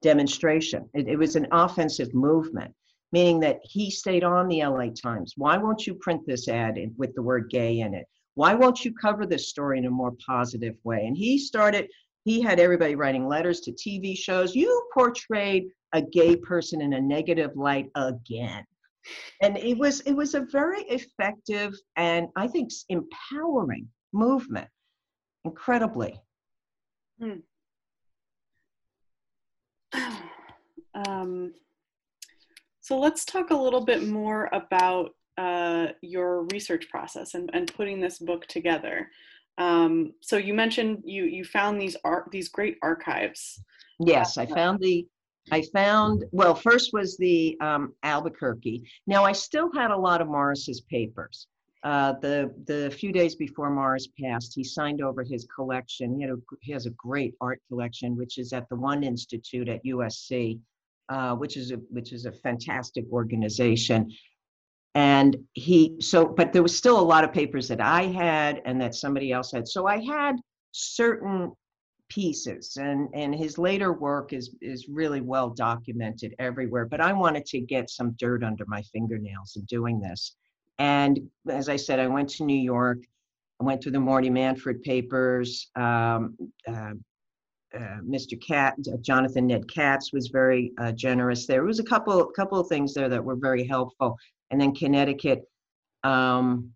demonstration. 0.00 0.88
It, 0.94 1.08
it 1.08 1.16
was 1.16 1.34
an 1.34 1.48
offensive 1.50 2.14
movement, 2.14 2.72
meaning 3.10 3.40
that 3.40 3.58
he 3.64 3.90
stayed 3.90 4.22
on 4.22 4.46
the 4.46 4.64
LA 4.64 4.90
Times. 4.90 5.34
Why 5.36 5.56
won't 5.56 5.88
you 5.88 5.96
print 5.96 6.24
this 6.24 6.46
ad 6.46 6.78
in, 6.78 6.94
with 6.96 7.12
the 7.16 7.22
word 7.22 7.50
gay 7.50 7.80
in 7.80 7.94
it? 7.94 8.06
Why 8.34 8.54
won't 8.54 8.84
you 8.84 8.94
cover 8.94 9.26
this 9.26 9.48
story 9.48 9.78
in 9.78 9.86
a 9.86 9.90
more 9.90 10.12
positive 10.26 10.76
way? 10.84 11.06
And 11.06 11.16
he 11.16 11.38
started, 11.38 11.88
he 12.24 12.40
had 12.40 12.60
everybody 12.60 12.94
writing 12.94 13.26
letters 13.26 13.60
to 13.60 13.72
TV 13.72 14.16
shows. 14.16 14.54
You 14.54 14.88
portrayed 14.94 15.66
a 15.92 16.00
gay 16.00 16.36
person 16.36 16.80
in 16.80 16.94
a 16.94 17.00
negative 17.00 17.50
light 17.54 17.90
again 17.94 18.64
and 19.42 19.56
it 19.56 19.76
was 19.76 20.00
it 20.00 20.12
was 20.12 20.34
a 20.34 20.46
very 20.52 20.82
effective 20.82 21.74
and 21.96 22.28
i 22.36 22.46
think 22.46 22.70
empowering 22.88 23.88
movement 24.12 24.68
incredibly 25.44 26.20
hmm. 27.20 27.34
Um, 30.94 31.54
so 32.82 32.98
let's 32.98 33.24
talk 33.24 33.50
a 33.50 33.56
little 33.56 33.82
bit 33.82 34.06
more 34.06 34.50
about 34.52 35.12
uh, 35.38 35.88
your 36.00 36.44
research 36.52 36.88
process 36.90 37.34
and, 37.34 37.50
and 37.52 37.72
putting 37.74 38.00
this 38.00 38.18
book 38.18 38.46
together. 38.46 39.08
Um, 39.58 40.12
so 40.20 40.36
you 40.36 40.54
mentioned 40.54 41.02
you 41.04 41.24
you 41.24 41.44
found 41.44 41.80
these 41.80 41.96
art 42.04 42.30
these 42.30 42.48
great 42.48 42.78
archives. 42.82 43.62
Yes, 44.00 44.38
I 44.38 44.46
found 44.46 44.80
the, 44.80 45.06
I 45.50 45.62
found, 45.72 46.24
well, 46.32 46.54
first 46.54 46.92
was 46.92 47.16
the 47.16 47.56
um, 47.60 47.94
Albuquerque. 48.02 48.82
Now, 49.06 49.24
I 49.24 49.32
still 49.32 49.70
had 49.72 49.90
a 49.90 49.96
lot 49.96 50.20
of 50.20 50.28
Morris's 50.28 50.80
papers. 50.80 51.46
Uh, 51.84 52.12
the 52.20 52.54
the 52.66 52.90
few 52.92 53.12
days 53.12 53.34
before 53.34 53.68
Morris 53.68 54.06
passed, 54.20 54.52
he 54.54 54.62
signed 54.62 55.02
over 55.02 55.24
his 55.24 55.48
collection. 55.52 56.14
He, 56.14 56.22
had 56.22 56.30
a, 56.30 56.36
he 56.60 56.70
has 56.70 56.86
a 56.86 56.90
great 56.90 57.34
art 57.40 57.60
collection, 57.68 58.16
which 58.16 58.38
is 58.38 58.52
at 58.52 58.68
the 58.68 58.76
One 58.76 59.02
Institute 59.02 59.68
at 59.68 59.84
USC, 59.84 60.60
uh, 61.08 61.34
which 61.34 61.56
is 61.56 61.72
a 61.72 61.76
which 61.90 62.12
is 62.12 62.24
a 62.24 62.30
fantastic 62.30 63.04
organization. 63.10 64.12
And 64.94 65.36
he 65.54 65.96
so, 66.00 66.26
but 66.26 66.52
there 66.52 66.62
was 66.62 66.76
still 66.76 67.00
a 67.00 67.00
lot 67.00 67.24
of 67.24 67.32
papers 67.32 67.68
that 67.68 67.80
I 67.80 68.02
had 68.02 68.60
and 68.66 68.80
that 68.80 68.94
somebody 68.94 69.32
else 69.32 69.50
had. 69.52 69.66
So 69.66 69.86
I 69.86 70.04
had 70.04 70.36
certain 70.72 71.52
pieces 72.12 72.76
and 72.76 73.08
and 73.14 73.34
his 73.34 73.56
later 73.56 73.94
work 73.94 74.34
is 74.34 74.54
is 74.60 74.86
really 74.88 75.22
well 75.22 75.48
documented 75.48 76.34
everywhere 76.38 76.84
but 76.84 77.00
i 77.00 77.10
wanted 77.10 77.46
to 77.46 77.58
get 77.58 77.88
some 77.88 78.14
dirt 78.18 78.44
under 78.44 78.64
my 78.66 78.82
fingernails 78.82 79.56
in 79.56 79.64
doing 79.64 79.98
this. 79.98 80.36
And 80.78 81.20
as 81.48 81.68
i 81.70 81.76
said 81.76 81.98
i 81.98 82.06
went 82.06 82.28
to 82.30 82.44
new 82.44 82.62
york 82.74 82.98
i 83.60 83.64
went 83.64 83.82
through 83.82 83.92
the 83.92 84.00
morty 84.00 84.28
manford 84.28 84.82
papers 84.82 85.70
um, 85.74 86.36
uh, 86.68 86.92
uh, 87.74 88.00
mr 88.06 88.38
katz 88.46 88.88
jonathan 89.00 89.46
ned 89.46 89.66
katz 89.72 90.12
was 90.12 90.28
very 90.28 90.72
uh, 90.78 90.92
generous 90.92 91.46
there. 91.46 91.64
Was 91.64 91.78
a 91.78 91.84
couple 91.84 92.22
couple 92.36 92.60
of 92.60 92.68
things 92.68 92.92
there 92.92 93.08
that 93.08 93.24
were 93.24 93.36
very 93.36 93.64
helpful 93.66 94.18
and 94.52 94.60
then 94.60 94.74
connecticut 94.74 95.42
um, 96.04 96.70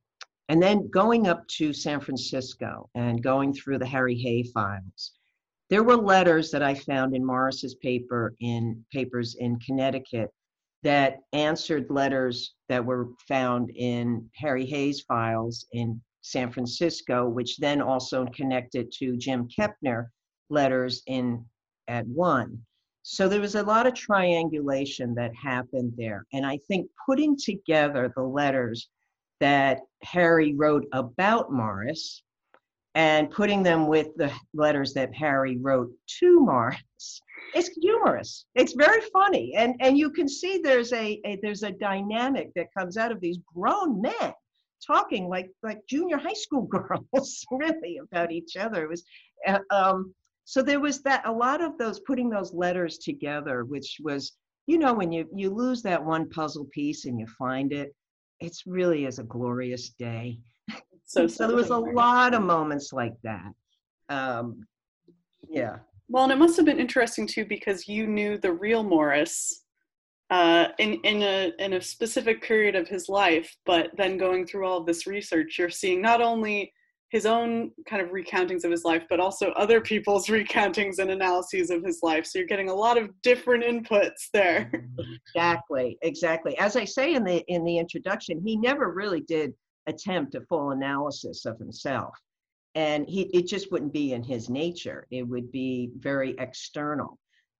and 0.49 0.63
then 0.63 0.89
going 0.91 1.27
up 1.29 1.47
to 1.49 1.73
San 1.73 2.01
Francisco 2.01 2.89
and 2.95 3.23
going 3.23 3.53
through 3.53 3.79
the 3.79 3.87
Harry 3.87 4.17
Hay 4.17 4.43
files 4.43 5.13
there 5.69 5.83
were 5.83 5.97
letters 5.97 6.51
that 6.51 6.63
I 6.63 6.75
found 6.75 7.15
in 7.15 7.25
Morris's 7.25 7.75
paper 7.77 8.35
in 8.41 8.85
papers 8.93 9.37
in 9.39 9.59
Connecticut 9.61 10.31
that 10.83 11.19
answered 11.33 11.91
letters 11.91 12.55
that 12.69 12.85
were 12.85 13.09
found 13.27 13.71
in 13.75 14.31
Harry 14.37 14.65
Hay's 14.67 15.01
files 15.01 15.67
in 15.73 16.01
San 16.21 16.53
Francisco, 16.53 17.29
which 17.29 17.57
then 17.57 17.81
also 17.81 18.27
connected 18.27 18.93
to 18.93 19.17
Jim 19.17 19.49
Kepner 19.49 20.07
letters 20.49 21.03
in 21.07 21.45
at 21.89 22.07
one. 22.07 22.65
So 23.09 23.29
there 23.29 23.41
was 23.41 23.55
a 23.55 23.63
lot 23.63 23.87
of 23.87 23.95
triangulation 23.95 25.15
that 25.15 25.33
happened 25.33 25.93
there. 25.97 26.27
And 26.33 26.45
I 26.45 26.59
think 26.67 26.91
putting 27.07 27.37
together 27.37 28.13
the 28.17 28.25
letters 28.25 28.89
that 29.39 29.83
Harry 30.03 30.55
wrote 30.55 30.85
about 30.93 31.53
Morris 31.53 32.25
and 32.97 33.31
putting 33.31 33.63
them 33.63 33.87
with 33.87 34.09
the 34.17 34.33
letters 34.55 34.93
that 34.95 35.15
Harry 35.15 35.57
wrote 35.57 35.93
to 36.19 36.41
Morris. 36.41 37.23
It's 37.55 37.69
humorous. 37.81 38.45
It's 38.57 38.73
very 38.73 39.03
funny, 39.13 39.55
and 39.55 39.77
and 39.79 39.97
you 39.97 40.11
can 40.11 40.29
see 40.29 40.59
there's 40.59 40.93
a, 40.93 41.21
a 41.25 41.39
there's 41.43 41.63
a 41.63 41.71
dynamic 41.71 42.51
that 42.57 42.75
comes 42.77 42.97
out 42.97 43.13
of 43.13 43.21
these 43.21 43.39
grown 43.55 44.03
men 44.03 44.33
talking 44.85 45.29
like 45.29 45.49
like 45.63 45.79
junior 45.89 46.19
high 46.19 46.33
school 46.33 46.63
girls, 46.67 47.47
really 47.53 47.99
about 47.99 48.33
each 48.33 48.57
other. 48.57 48.83
It 48.83 48.89
was. 48.89 49.05
Uh, 49.47 49.61
um, 49.71 50.13
so 50.47 50.63
there 50.63 50.81
was 50.81 51.03
that 51.03 51.21
a 51.27 51.33
lot 51.33 51.61
of 51.61 51.77
those 51.77 52.01
putting 52.01 52.31
those 52.31 52.55
letters 52.55 52.97
together 52.99 53.65
which 53.65 53.99
was 54.03 54.33
you 54.67 54.79
know 54.79 54.95
when 54.95 55.13
you 55.13 55.29
you 55.35 55.51
lose 55.51 55.83
that 55.83 56.03
one 56.03 56.29
puzzle 56.31 56.67
piece 56.73 57.05
and 57.05 57.21
you 57.21 57.27
find 57.39 57.73
it 57.73 57.95
it's 58.41 58.63
really 58.67 59.05
is 59.05 59.19
a 59.19 59.25
glorious 59.25 59.91
day 59.91 60.39
so, 61.07 61.27
so 61.27 61.47
there 61.47 61.57
was 61.57 61.71
a 61.71 61.79
lot 61.79 62.35
of 62.35 62.43
moments 62.43 62.93
like 62.93 63.15
that. 63.23 63.53
Um, 64.09 64.67
yeah. 65.49 65.79
Well, 66.09 66.25
and 66.25 66.33
it 66.33 66.39
must 66.39 66.57
have 66.57 66.67
been 66.67 66.81
interesting 66.81 67.27
too 67.27 67.45
because 67.45 67.89
you 67.89 68.07
knew 68.07 68.39
the 68.39 68.53
real 68.53 68.83
Morris 68.83 69.65
uh, 70.31 70.69
in 70.79 70.95
in 71.05 71.23
a 71.23 71.53
in 71.59 71.73
a 71.75 71.81
specific 71.81 72.43
period 72.43 72.77
of 72.77 72.89
his 72.89 73.09
life, 73.09 73.57
but 73.65 73.91
then 73.97 74.19
going 74.19 74.47
through 74.47 74.67
all 74.67 74.79
of 74.79 74.87
this 74.87 75.07
research, 75.07 75.59
you're 75.59 75.71
seeing 75.71 76.01
not 76.01 76.21
only 76.21 76.73
his 77.11 77.25
own 77.25 77.71
kind 77.89 78.03
of 78.03 78.09
recountings 78.09 78.65
of 78.65 78.71
his 78.71 78.85
life, 78.85 79.05
but 79.09 79.21
also 79.21 79.51
other 79.51 79.81
people's 79.81 80.27
recountings 80.29 80.99
and 80.99 81.11
analyses 81.11 81.71
of 81.71 81.85
his 81.85 82.01
life. 82.03 82.27
So 82.27 82.39
you're 82.39 82.49
getting 82.49 82.69
a 82.69 82.75
lot 82.75 82.99
of 82.99 83.11
different 83.23 83.65
inputs 83.65 84.29
there. 84.33 84.71
Mm-hmm. 84.75 85.15
Exactly, 85.29 85.99
exactly. 86.03 86.59
As 86.59 86.77
I 86.77 86.85
say 86.85 87.15
in 87.15 87.25
the 87.25 87.45
in 87.49 87.65
the 87.65 87.79
introduction, 87.79 88.43
he 88.45 88.57
never 88.57 88.93
really 88.93 89.21
did 89.21 89.55
attempt 89.87 90.35
a 90.35 90.41
full 90.43 90.71
analysis 90.71 91.47
of 91.47 91.59
himself. 91.59 92.15
And 92.75 93.09
he, 93.09 93.23
it 93.33 93.47
just 93.47 93.73
wouldn't 93.73 93.93
be 93.93 94.13
in 94.13 94.23
his 94.23 94.51
nature. 94.51 95.07
It 95.11 95.23
would 95.23 95.51
be 95.51 95.91
very 95.99 96.35
external. 96.39 97.19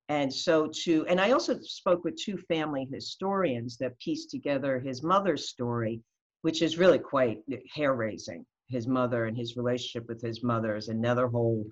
And 0.09 0.33
so 0.33 0.71
to, 0.85 1.07
and 1.07 1.21
I 1.21 1.33
also 1.33 1.59
spoke 1.61 2.05
with 2.05 2.17
two 2.17 2.37
family 2.49 2.87
historians 2.93 3.77
that 3.79 3.99
pieced 3.99 4.31
together 4.31 4.79
his 4.79 5.03
mother's 5.03 5.49
story, 5.49 6.01
which 6.43 6.63
is 6.63 6.79
really 6.79 6.99
quite 6.99 7.39
hair 7.75 7.95
raising. 7.95 8.45
His 8.69 8.87
mother 8.87 9.27
and 9.27 9.37
his 9.37 9.57
relationship 9.57 10.09
with 10.09 10.21
his 10.21 10.43
mother 10.43 10.77
is 10.77 10.89
another 10.89 11.29
whole 11.29 11.67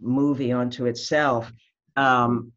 movie 0.00 0.52
unto 0.52 0.86
itself. 0.86 1.50
Um, 1.96 2.52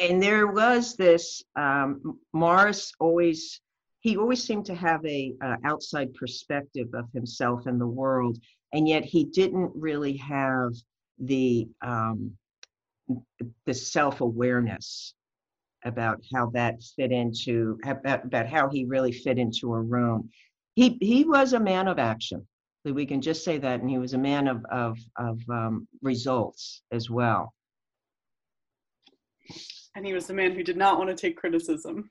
and 0.00 0.22
there 0.22 0.46
was 0.46 0.94
this, 0.94 1.42
um, 1.56 2.18
Morris 2.32 2.92
always 3.00 3.60
he 4.00 4.16
always 4.16 4.42
seemed 4.42 4.64
to 4.66 4.74
have 4.74 5.04
a 5.04 5.34
uh, 5.42 5.56
outside 5.64 6.14
perspective 6.14 6.88
of 6.94 7.10
himself 7.12 7.66
and 7.66 7.80
the 7.80 7.86
world 7.86 8.38
and 8.72 8.88
yet 8.88 9.04
he 9.04 9.24
didn't 9.24 9.72
really 9.74 10.16
have 10.16 10.72
the 11.18 11.66
um, 11.82 12.32
the 13.64 13.74
self-awareness 13.74 15.14
about 15.84 16.22
how 16.34 16.50
that 16.50 16.82
fit 16.96 17.12
into 17.12 17.78
about, 17.84 18.24
about 18.24 18.46
how 18.46 18.68
he 18.68 18.84
really 18.84 19.12
fit 19.12 19.38
into 19.38 19.72
a 19.72 19.80
room 19.80 20.28
he 20.74 20.98
he 21.00 21.24
was 21.24 21.52
a 21.52 21.60
man 21.60 21.88
of 21.88 21.98
action 21.98 22.46
we 22.92 23.06
can 23.06 23.20
just 23.20 23.44
say 23.44 23.58
that 23.58 23.80
and 23.80 23.90
he 23.90 23.98
was 23.98 24.14
a 24.14 24.18
man 24.18 24.48
of 24.48 24.64
of, 24.70 24.98
of 25.16 25.40
um, 25.50 25.88
results 26.02 26.82
as 26.92 27.10
well 27.10 27.52
and 29.94 30.06
he 30.06 30.12
was 30.12 30.26
the 30.26 30.34
man 30.34 30.52
who 30.52 30.62
did 30.62 30.76
not 30.76 30.98
want 30.98 31.10
to 31.10 31.16
take 31.16 31.36
criticism 31.36 32.10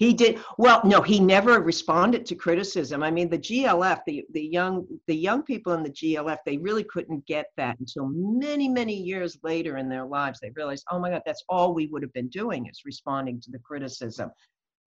he 0.00 0.14
did 0.14 0.40
well. 0.56 0.80
No, 0.82 1.02
he 1.02 1.20
never 1.20 1.60
responded 1.60 2.24
to 2.24 2.34
criticism. 2.34 3.02
I 3.02 3.10
mean, 3.10 3.28
the 3.28 3.38
GLF, 3.38 4.00
the 4.06 4.24
the 4.32 4.42
young 4.42 4.86
the 5.06 5.14
young 5.14 5.42
people 5.42 5.74
in 5.74 5.82
the 5.82 5.90
GLF, 5.90 6.38
they 6.46 6.56
really 6.56 6.84
couldn't 6.84 7.26
get 7.26 7.48
that 7.58 7.78
until 7.78 8.08
many 8.10 8.66
many 8.66 8.94
years 8.94 9.38
later 9.42 9.76
in 9.76 9.90
their 9.90 10.06
lives. 10.06 10.40
They 10.40 10.52
realized, 10.56 10.86
oh 10.90 10.98
my 10.98 11.10
God, 11.10 11.20
that's 11.26 11.44
all 11.50 11.74
we 11.74 11.86
would 11.88 12.00
have 12.00 12.14
been 12.14 12.30
doing 12.30 12.66
is 12.66 12.80
responding 12.86 13.42
to 13.42 13.50
the 13.50 13.58
criticism. 13.58 14.30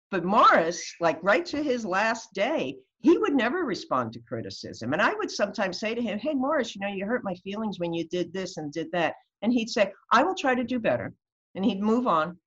But 0.10 0.24
Morris, 0.24 0.96
like 1.02 1.20
right 1.22 1.46
to 1.48 1.62
his 1.62 1.86
last 1.86 2.34
day, 2.34 2.78
he 3.02 3.18
would 3.18 3.36
never 3.36 3.64
respond 3.64 4.14
to 4.14 4.20
criticism. 4.22 4.94
And 4.94 5.02
I 5.02 5.14
would 5.14 5.30
sometimes 5.30 5.80
say 5.80 5.94
to 5.94 6.02
him, 6.02 6.18
Hey, 6.18 6.34
Morris, 6.34 6.76
you 6.76 6.82
know, 6.82 6.88
you 6.88 7.06
hurt 7.06 7.24
my 7.24 7.36
feelings 7.36 7.80
when 7.80 7.94
you 7.94 8.08
did 8.08 8.34
this 8.34 8.58
and 8.58 8.72
did 8.72 8.92
that. 8.94 9.16
And 9.42 9.54
he'd 9.54 9.70
say, 9.70 9.92
I 10.12 10.24
will 10.24 10.36
try 10.36 10.56
to 10.56 10.64
do 10.64 10.80
better. 10.80 11.14
And 11.56 11.64
he'd 11.64 11.82
move 11.82 12.08
on. 12.08 12.38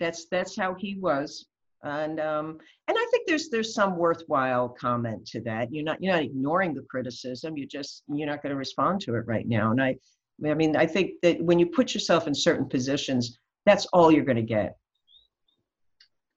That's 0.00 0.26
that's 0.26 0.56
how 0.56 0.74
he 0.74 0.98
was. 0.98 1.46
And 1.84 2.18
um 2.18 2.58
and 2.88 2.96
i 2.98 3.06
think 3.10 3.28
there's 3.28 3.48
there's 3.50 3.74
some 3.74 3.96
worthwhile 3.96 4.68
comment 4.68 5.26
to 5.28 5.40
that. 5.42 5.72
You're 5.72 5.84
not 5.84 6.02
you're 6.02 6.14
not 6.14 6.22
ignoring 6.22 6.74
the 6.74 6.82
criticism. 6.90 7.56
You're 7.56 7.68
just 7.68 8.02
you're 8.08 8.26
not 8.26 8.42
going 8.42 8.50
to 8.50 8.56
respond 8.56 9.00
to 9.02 9.14
it 9.14 9.24
right 9.26 9.46
now. 9.46 9.70
And 9.70 9.80
i 9.82 9.96
i 10.44 10.54
mean 10.54 10.76
i 10.76 10.86
think 10.86 11.12
that 11.22 11.40
when 11.42 11.58
you 11.58 11.66
put 11.66 11.94
yourself 11.94 12.26
in 12.26 12.34
certain 12.34 12.68
positions 12.68 13.38
that's 13.66 13.86
all 13.92 14.10
you're 14.10 14.24
going 14.24 14.36
to 14.36 14.42
get 14.42 14.76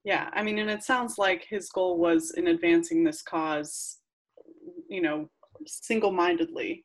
yeah 0.07 0.29
i 0.33 0.41
mean 0.41 0.57
and 0.57 0.69
it 0.69 0.83
sounds 0.83 1.17
like 1.17 1.45
his 1.49 1.69
goal 1.69 1.97
was 1.97 2.31
in 2.37 2.47
advancing 2.47 3.03
this 3.03 3.21
cause 3.21 3.97
you 4.89 5.01
know 5.01 5.29
single-mindedly 5.65 6.83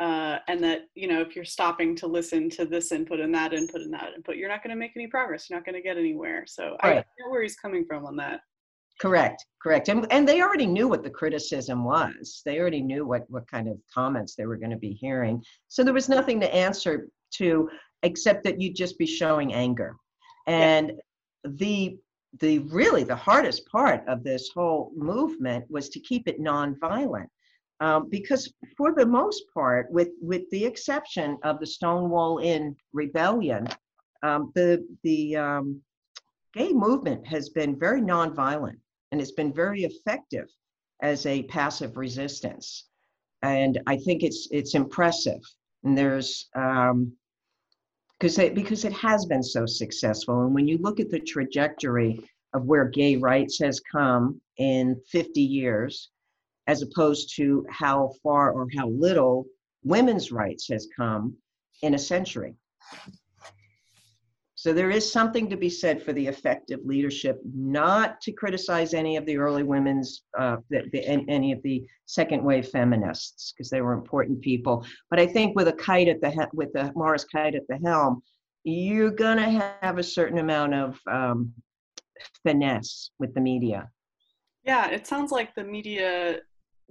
uh, 0.00 0.38
and 0.48 0.62
that 0.62 0.82
you 0.96 1.06
know 1.06 1.20
if 1.20 1.36
you're 1.36 1.44
stopping 1.44 1.94
to 1.94 2.08
listen 2.08 2.50
to 2.50 2.64
this 2.64 2.90
input 2.90 3.20
and 3.20 3.32
that 3.32 3.54
input 3.54 3.80
and 3.80 3.94
that 3.94 4.12
input 4.16 4.36
you're 4.36 4.48
not 4.48 4.62
going 4.62 4.74
to 4.74 4.78
make 4.78 4.90
any 4.96 5.06
progress 5.06 5.48
you're 5.48 5.58
not 5.58 5.64
going 5.64 5.76
to 5.76 5.80
get 5.80 5.96
anywhere. 5.96 6.44
So 6.46 6.76
right. 6.82 6.98
i 6.98 7.04
know 7.20 7.30
where 7.30 7.42
he's 7.42 7.56
coming 7.56 7.84
from 7.86 8.04
on 8.04 8.16
that. 8.16 8.40
Correct 9.00 9.44
correct 9.62 9.88
and, 9.88 10.06
and 10.10 10.26
they 10.26 10.42
already 10.42 10.66
knew 10.66 10.88
what 10.88 11.04
the 11.04 11.10
criticism 11.10 11.84
was. 11.84 12.42
They 12.44 12.58
already 12.58 12.82
knew 12.82 13.06
what 13.06 13.22
what 13.28 13.48
kind 13.48 13.68
of 13.68 13.78
comments 13.92 14.34
they 14.34 14.46
were 14.46 14.56
going 14.56 14.72
to 14.72 14.76
be 14.76 14.92
hearing. 14.92 15.40
So 15.68 15.84
there 15.84 15.94
was 15.94 16.08
nothing 16.08 16.40
to 16.40 16.52
answer 16.52 17.08
to 17.34 17.68
except 18.02 18.42
that 18.44 18.60
you'd 18.60 18.76
just 18.76 18.98
be 18.98 19.06
showing 19.06 19.54
anger. 19.54 19.94
And 20.48 20.88
yeah. 20.88 21.50
the 21.54 21.98
the 22.40 22.58
really 22.60 23.04
the 23.04 23.16
hardest 23.16 23.66
part 23.66 24.06
of 24.08 24.24
this 24.24 24.50
whole 24.54 24.92
movement 24.96 25.64
was 25.70 25.88
to 25.90 26.00
keep 26.00 26.26
it 26.28 26.40
nonviolent 26.40 27.28
um, 27.80 28.08
because 28.08 28.52
for 28.76 28.92
the 28.94 29.06
most 29.06 29.42
part, 29.52 29.90
with 29.90 30.10
with 30.20 30.48
the 30.50 30.64
exception 30.64 31.38
of 31.42 31.58
the 31.58 31.66
Stonewall 31.66 32.38
Inn 32.38 32.76
rebellion, 32.92 33.66
Um, 34.22 34.52
the 34.54 34.70
the 35.02 35.36
um, 35.36 35.82
gay 36.54 36.72
movement 36.72 37.26
has 37.26 37.50
been 37.50 37.78
very 37.78 38.00
nonviolent 38.00 38.78
and 39.10 39.20
it's 39.20 39.36
been 39.40 39.52
very 39.52 39.82
effective 39.84 40.48
as 41.02 41.26
a 41.26 41.42
passive 41.42 41.92
resistance. 41.96 42.66
And 43.42 43.74
I 43.86 43.96
think 44.04 44.22
it's 44.22 44.48
it's 44.50 44.74
impressive. 44.74 45.42
And 45.82 45.96
there's 45.98 46.48
um, 46.54 47.12
because 48.18 48.38
it, 48.38 48.54
because 48.54 48.84
it 48.84 48.92
has 48.92 49.26
been 49.26 49.42
so 49.42 49.66
successful. 49.66 50.42
And 50.42 50.54
when 50.54 50.68
you 50.68 50.78
look 50.78 51.00
at 51.00 51.10
the 51.10 51.20
trajectory 51.20 52.20
of 52.54 52.64
where 52.64 52.86
gay 52.86 53.16
rights 53.16 53.58
has 53.58 53.80
come 53.80 54.40
in 54.58 55.00
50 55.10 55.40
years, 55.40 56.10
as 56.66 56.82
opposed 56.82 57.34
to 57.36 57.66
how 57.68 58.12
far 58.22 58.52
or 58.52 58.66
how 58.76 58.88
little 58.88 59.46
women's 59.82 60.32
rights 60.32 60.68
has 60.68 60.88
come 60.96 61.36
in 61.82 61.94
a 61.94 61.98
century. 61.98 62.54
So 64.64 64.72
there 64.72 64.88
is 64.88 65.12
something 65.12 65.50
to 65.50 65.58
be 65.58 65.68
said 65.68 66.02
for 66.02 66.14
the 66.14 66.26
effective 66.26 66.80
leadership, 66.86 67.38
not 67.54 68.18
to 68.22 68.32
criticize 68.32 68.94
any 68.94 69.18
of 69.18 69.26
the 69.26 69.36
early 69.36 69.62
women's, 69.62 70.22
uh, 70.38 70.56
the, 70.70 70.84
the, 70.90 71.04
any 71.06 71.52
of 71.52 71.62
the 71.62 71.86
second 72.06 72.42
wave 72.42 72.68
feminists, 72.68 73.52
because 73.52 73.68
they 73.68 73.82
were 73.82 73.92
important 73.92 74.40
people. 74.40 74.82
But 75.10 75.20
I 75.20 75.26
think 75.26 75.54
with 75.54 75.68
a 75.68 75.74
Kight 75.74 76.08
at 76.08 76.22
the 76.22 76.30
he- 76.30 76.54
with 76.54 76.72
the 76.72 76.90
Morris 76.96 77.24
Kight 77.24 77.54
at 77.54 77.68
the 77.68 77.76
helm, 77.84 78.22
you're 78.62 79.10
gonna 79.10 79.76
have 79.82 79.98
a 79.98 80.02
certain 80.02 80.38
amount 80.38 80.72
of 80.72 80.98
um, 81.12 81.52
finesse 82.42 83.10
with 83.18 83.34
the 83.34 83.42
media. 83.42 83.90
Yeah, 84.62 84.88
it 84.88 85.06
sounds 85.06 85.30
like 85.30 85.54
the 85.54 85.64
media 85.64 86.38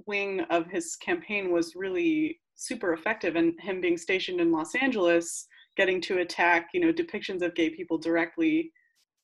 wing 0.05 0.41
of 0.51 0.67
his 0.67 0.95
campaign 0.97 1.51
was 1.51 1.73
really 1.75 2.39
super 2.53 2.93
effective, 2.93 3.35
and 3.35 3.59
him 3.59 3.81
being 3.81 3.97
stationed 3.97 4.39
in 4.39 4.51
Los 4.51 4.75
Angeles 4.75 5.47
getting 5.77 6.01
to 6.01 6.19
attack 6.19 6.69
you 6.73 6.79
know 6.79 6.91
depictions 6.93 7.41
of 7.41 7.55
gay 7.55 7.69
people 7.69 7.97
directly 7.97 8.71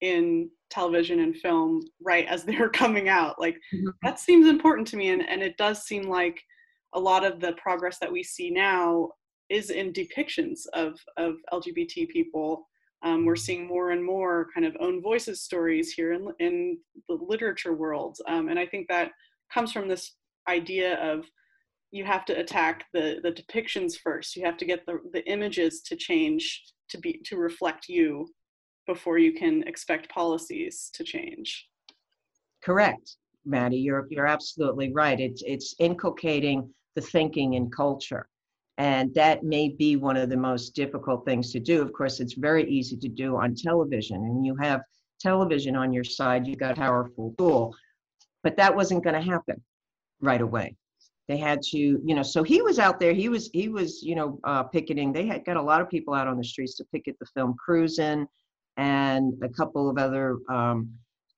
in 0.02 0.50
television 0.70 1.20
and 1.20 1.36
film 1.38 1.82
right 2.02 2.26
as 2.28 2.44
they're 2.46 2.70
coming 2.70 3.10
out. 3.10 3.40
Like 3.40 3.56
mm-hmm. 3.74 3.90
that 4.04 4.20
seems 4.20 4.48
important 4.48 4.88
to 4.90 4.98
me 4.98 5.10
and, 5.10 5.28
and 5.28 5.42
it 5.42 5.58
does 5.58 5.84
seem 5.84 6.04
like 6.04 6.42
a 6.94 7.00
lot 7.00 7.24
of 7.24 7.40
the 7.40 7.54
progress 7.54 8.00
that 8.00 8.12
we 8.12 8.24
see 8.24 8.50
now 8.50 9.10
is 9.50 9.70
in 9.70 9.92
depictions 9.92 10.62
of 10.74 11.00
of 11.18 11.36
lgbt 11.54 12.10
people. 12.10 12.68
Um, 13.02 13.26
we're 13.26 13.38
seeing 13.38 13.66
more 13.66 13.92
and 13.92 14.04
more 14.04 14.48
kind 14.54 14.66
of 14.66 14.76
own 14.82 15.02
voices 15.02 15.42
stories 15.42 15.94
here 15.94 16.12
in, 16.12 16.28
in 16.40 16.78
the 17.08 17.16
literature 17.16 17.74
world. 17.74 18.18
Um, 18.28 18.50
and 18.50 18.60
i 18.60 18.66
think 18.66 18.88
that 18.90 19.12
comes 19.54 19.72
from 19.72 19.88
this 19.88 20.16
idea 20.48 20.96
of 20.96 21.26
you 21.92 22.04
have 22.06 22.26
to 22.26 22.40
attack 22.40 22.86
the 22.94 23.20
the 23.24 23.32
depictions 23.32 23.98
first. 23.98 24.36
You 24.36 24.46
have 24.46 24.58
to 24.58 24.66
get 24.66 24.86
the 24.86 25.00
the 25.14 25.26
images 25.30 25.82
to 25.84 25.96
change 25.96 26.64
to 26.90 26.98
be 26.98 27.20
to 27.26 27.38
reflect 27.38 27.90
you 27.90 28.28
before 28.88 29.18
you 29.18 29.34
can 29.34 29.64
expect 29.68 30.10
policies 30.10 30.90
to 30.94 31.04
change. 31.04 31.68
Correct 32.64 33.18
maddie 33.46 33.78
you're 33.78 34.08
you're 34.10 34.28
absolutely 34.28 34.92
right. 34.94 35.20
It's 35.20 35.44
it's 35.46 35.76
inculcating 35.80 36.70
the 36.96 37.02
thinking 37.02 37.56
and 37.56 37.74
culture. 37.74 38.28
And 38.78 39.14
that 39.14 39.44
may 39.44 39.70
be 39.70 39.98
one 39.98 40.16
of 40.16 40.30
the 40.30 40.38
most 40.38 40.74
difficult 40.74 41.26
things 41.26 41.52
to 41.52 41.60
do. 41.60 41.82
Of 41.82 41.92
course 41.92 42.20
it's 42.20 42.34
very 42.34 42.70
easy 42.70 42.96
to 42.98 43.10
do 43.10 43.36
on 43.38 43.56
television. 43.56 44.18
And 44.18 44.46
you 44.46 44.56
have 44.62 44.82
television 45.20 45.76
on 45.76 45.92
your 45.92 46.04
side 46.04 46.48
you 46.48 46.56
got 46.56 46.78
a 46.78 46.82
powerful 46.82 47.34
tool. 47.38 47.76
But 48.44 48.56
that 48.58 48.76
wasn't 48.76 49.04
going 49.04 49.16
to 49.16 49.32
happen 49.32 49.62
right 50.22 50.42
away 50.42 50.76
they 51.30 51.38
had 51.38 51.62
to 51.62 51.78
you 51.78 52.16
know 52.16 52.24
so 52.24 52.44
he 52.44 52.62
was 52.62 52.80
out 52.80 53.00
there 53.00 53.14
he 53.14 53.30
was 53.30 53.50
he 53.54 53.70
was 53.70 54.04
you 54.04 54.16
know 54.16 54.40
uh, 54.44 54.64
picketing 54.64 55.14
they 55.14 55.26
had 55.26 55.46
got 55.46 55.56
a 55.56 55.62
lot 55.62 55.80
of 55.80 55.90
people 55.90 56.14
out 56.14 56.28
on 56.28 56.38
the 56.38 56.44
streets 56.44 56.76
to 56.76 56.84
picket 56.92 57.16
the 57.20 57.26
film 57.28 57.56
cruising 57.64 58.28
and 58.76 59.34
a 59.44 59.50
couple 59.50 59.90
of 59.90 59.98
other 59.98 60.40
um, 60.50 60.90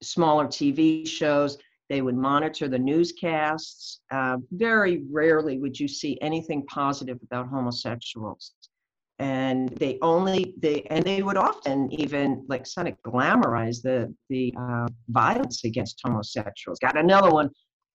smaller 0.01 0.45
tv 0.45 1.07
shows. 1.07 1.57
They 1.89 2.01
would 2.01 2.15
monitor 2.15 2.69
the 2.69 2.79
newscasts. 2.79 3.99
Uh, 4.11 4.37
very 4.51 5.03
rarely 5.11 5.57
would 5.57 5.77
you 5.77 5.87
see 5.87 6.17
anything 6.21 6.65
positive 6.67 7.17
about 7.23 7.49
homosexuals. 7.49 8.53
And 9.19 9.69
they 9.69 9.99
only 10.01 10.55
they 10.57 10.83
and 10.89 11.03
they 11.03 11.21
would 11.21 11.37
often 11.37 11.91
even 11.91 12.45
like 12.47 12.65
kind 12.73 12.87
of 12.87 12.95
glamorize 13.03 13.81
the 13.81 14.13
the 14.29 14.53
uh, 14.59 14.87
violence 15.09 15.63
against 15.63 15.99
homosexuals. 16.03 16.79
Got 16.79 16.97
another 16.97 17.29
one 17.29 17.49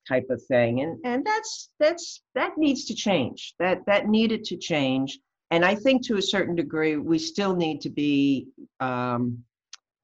type 0.06 0.26
of 0.30 0.42
thing. 0.44 0.80
And 0.80 0.98
and 1.04 1.24
that's 1.24 1.70
that's 1.78 2.22
that 2.34 2.56
needs 2.56 2.84
to 2.86 2.94
change. 2.94 3.54
That 3.58 3.84
that 3.86 4.08
needed 4.08 4.44
to 4.44 4.56
change. 4.56 5.18
And 5.50 5.64
i 5.64 5.74
think 5.74 6.04
to 6.06 6.16
a 6.16 6.22
certain 6.22 6.56
degree 6.56 6.96
we 6.96 7.18
still 7.18 7.54
need 7.54 7.80
to 7.82 7.90
be 7.90 8.48
um, 8.80 9.44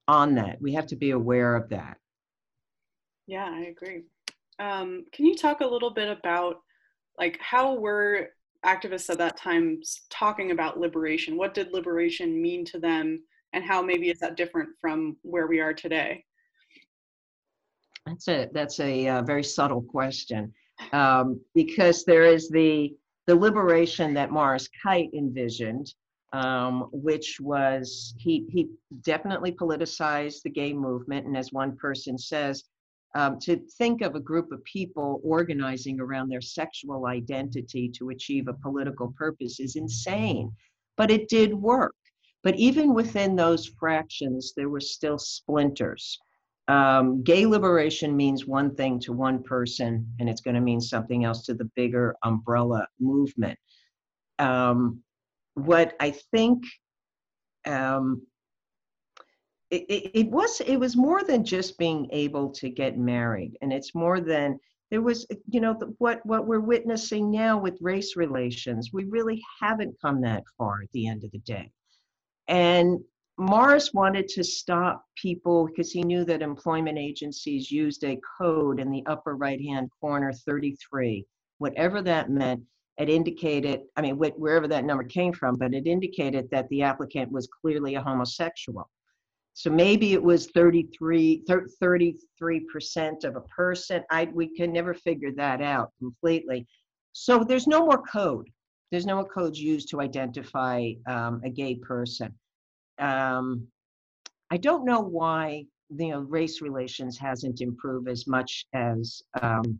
on 0.08 0.34
that. 0.36 0.60
We 0.60 0.72
have 0.74 0.86
to 0.88 0.96
be 0.96 1.10
aware 1.10 1.56
of 1.56 1.68
that. 1.70 1.96
Yeah 3.26 3.48
i 3.50 3.64
agree. 3.64 4.02
Um, 4.58 5.06
can 5.12 5.26
you 5.26 5.34
talk 5.34 5.60
a 5.60 5.66
little 5.66 5.90
bit 5.90 6.08
about 6.08 6.60
like 7.18 7.38
how 7.40 7.74
were 7.74 8.30
activists 8.64 9.10
at 9.10 9.18
that 9.18 9.36
time 9.36 9.80
talking 10.08 10.52
about 10.52 10.78
liberation? 10.78 11.36
What 11.36 11.54
did 11.54 11.72
liberation 11.72 12.40
mean 12.40 12.64
to 12.66 12.78
them? 12.78 13.22
And 13.54 13.64
how 13.64 13.82
maybe 13.82 14.08
is 14.08 14.20
that 14.20 14.36
different 14.36 14.70
from 14.80 15.16
where 15.22 15.46
we 15.46 15.60
are 15.60 15.74
today 15.74 16.24
that's 18.06 18.28
a 18.28 18.48
that's 18.52 18.80
a 18.80 19.08
uh, 19.08 19.22
very 19.22 19.44
subtle 19.44 19.82
question. 19.82 20.52
Um, 20.92 21.40
because 21.54 22.04
there 22.04 22.24
is 22.24 22.48
the 22.48 22.94
the 23.26 23.34
liberation 23.34 24.14
that 24.14 24.32
Morris 24.32 24.68
Kight 24.82 25.10
envisioned, 25.14 25.94
um, 26.32 26.88
which 26.92 27.38
was 27.40 28.14
he 28.18 28.46
he 28.50 28.70
definitely 29.02 29.52
politicized 29.52 30.42
the 30.42 30.50
gay 30.50 30.72
movement, 30.72 31.26
and 31.26 31.36
as 31.36 31.52
one 31.52 31.76
person 31.76 32.18
says, 32.18 32.64
um, 33.14 33.38
to 33.40 33.56
think 33.78 34.02
of 34.02 34.14
a 34.14 34.20
group 34.20 34.50
of 34.50 34.64
people 34.64 35.20
organizing 35.24 36.00
around 36.00 36.28
their 36.28 36.40
sexual 36.40 37.06
identity 37.06 37.88
to 37.90 38.10
achieve 38.10 38.48
a 38.48 38.54
political 38.54 39.14
purpose 39.16 39.60
is 39.60 39.76
insane, 39.76 40.50
but 40.96 41.10
it 41.10 41.28
did 41.28 41.54
work. 41.54 41.94
But 42.42 42.56
even 42.56 42.92
within 42.92 43.36
those 43.36 43.66
fractions, 43.66 44.52
there 44.56 44.68
were 44.68 44.80
still 44.80 45.18
splinters 45.18 46.18
um, 46.68 47.22
gay 47.22 47.44
liberation 47.46 48.16
means 48.16 48.46
one 48.46 48.74
thing 48.74 49.00
to 49.00 49.12
one 49.12 49.42
person, 49.42 50.06
and 50.20 50.28
it's 50.28 50.40
going 50.40 50.54
to 50.54 50.60
mean 50.60 50.80
something 50.80 51.24
else 51.24 51.44
to 51.46 51.54
the 51.54 51.70
bigger 51.76 52.16
umbrella 52.22 52.86
movement. 53.00 53.58
Um, 54.38 55.02
what 55.54 55.94
I 56.00 56.12
think 56.32 56.64
um, 57.66 58.22
it, 59.70 59.84
it, 59.88 60.10
it, 60.14 60.30
was 60.30 60.60
it 60.60 60.76
was 60.76 60.96
more 60.96 61.24
than 61.24 61.44
just 61.44 61.78
being 61.78 62.08
able 62.12 62.50
to 62.50 62.68
get 62.68 62.96
married, 62.96 63.56
and 63.60 63.72
it's 63.72 63.94
more 63.94 64.20
than 64.20 64.58
there 64.90 65.02
was 65.02 65.26
you 65.48 65.60
know 65.60 65.74
the, 65.78 65.86
what 65.98 66.24
what 66.24 66.46
we're 66.46 66.60
witnessing 66.60 67.30
now 67.30 67.58
with 67.58 67.78
race 67.80 68.14
relations. 68.14 68.90
We 68.92 69.04
really 69.04 69.42
haven't 69.60 69.96
come 70.00 70.20
that 70.20 70.44
far 70.56 70.82
at 70.82 70.92
the 70.92 71.08
end 71.08 71.24
of 71.24 71.32
the 71.32 71.38
day, 71.38 71.72
and 72.46 73.00
Morris 73.42 73.92
wanted 73.92 74.28
to 74.28 74.44
stop 74.44 75.04
people 75.16 75.66
because 75.66 75.90
he 75.90 76.02
knew 76.02 76.24
that 76.24 76.42
employment 76.42 76.96
agencies 76.96 77.72
used 77.72 78.04
a 78.04 78.20
code 78.38 78.78
in 78.78 78.88
the 78.88 79.04
upper 79.06 79.34
right 79.34 79.60
hand 79.60 79.90
corner 80.00 80.32
33. 80.32 81.26
Whatever 81.58 82.02
that 82.02 82.30
meant, 82.30 82.62
it 82.98 83.08
indicated, 83.08 83.80
I 83.96 84.02
mean, 84.02 84.16
wherever 84.16 84.68
that 84.68 84.84
number 84.84 85.02
came 85.02 85.32
from, 85.32 85.56
but 85.56 85.74
it 85.74 85.88
indicated 85.88 86.48
that 86.52 86.68
the 86.68 86.82
applicant 86.82 87.32
was 87.32 87.48
clearly 87.60 87.96
a 87.96 88.02
homosexual. 88.02 88.88
So 89.54 89.70
maybe 89.70 90.12
it 90.12 90.22
was 90.22 90.46
33, 90.52 91.44
33% 91.48 93.24
of 93.24 93.34
a 93.36 93.40
person. 93.40 94.04
I, 94.08 94.30
we 94.32 94.54
can 94.54 94.72
never 94.72 94.94
figure 94.94 95.32
that 95.32 95.60
out 95.60 95.90
completely. 95.98 96.66
So 97.12 97.42
there's 97.42 97.66
no 97.66 97.84
more 97.84 98.02
code. 98.02 98.48
There's 98.92 99.06
no 99.06 99.16
more 99.16 99.28
codes 99.28 99.60
used 99.60 99.88
to 99.90 100.00
identify 100.00 100.92
um, 101.08 101.40
a 101.44 101.50
gay 101.50 101.74
person 101.74 102.32
um, 103.02 103.66
I 104.50 104.56
don't 104.56 104.84
know 104.84 105.00
why 105.00 105.66
you 105.90 106.08
know 106.08 106.20
race 106.20 106.62
relations 106.62 107.18
hasn't 107.18 107.60
improved 107.60 108.08
as 108.08 108.26
much 108.26 108.66
as 108.72 109.22
um, 109.40 109.78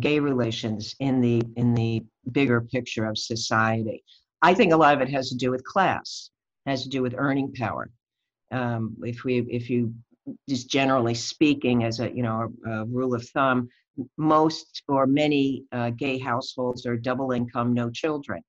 gay 0.00 0.18
relations 0.18 0.94
in 1.00 1.20
the 1.20 1.42
in 1.56 1.74
the 1.74 2.02
bigger 2.32 2.60
picture 2.60 3.06
of 3.06 3.16
society. 3.16 4.02
I 4.42 4.54
think 4.54 4.72
a 4.72 4.76
lot 4.76 4.94
of 4.94 5.00
it 5.00 5.10
has 5.10 5.28
to 5.30 5.36
do 5.36 5.50
with 5.50 5.64
class, 5.64 6.30
has 6.66 6.82
to 6.82 6.88
do 6.88 7.02
with 7.02 7.14
earning 7.16 7.52
power. 7.52 7.90
Um, 8.50 8.96
if 9.02 9.24
we 9.24 9.38
if 9.48 9.70
you 9.70 9.94
just 10.48 10.68
generally 10.68 11.14
speaking, 11.14 11.84
as 11.84 12.00
a 12.00 12.10
you 12.10 12.22
know 12.22 12.52
a, 12.66 12.70
a 12.70 12.84
rule 12.86 13.14
of 13.14 13.26
thumb, 13.28 13.68
most 14.16 14.82
or 14.88 15.06
many 15.06 15.64
uh, 15.72 15.90
gay 15.90 16.18
households 16.18 16.86
are 16.86 16.96
double 16.96 17.32
income, 17.32 17.72
no 17.72 17.90
children. 17.90 18.42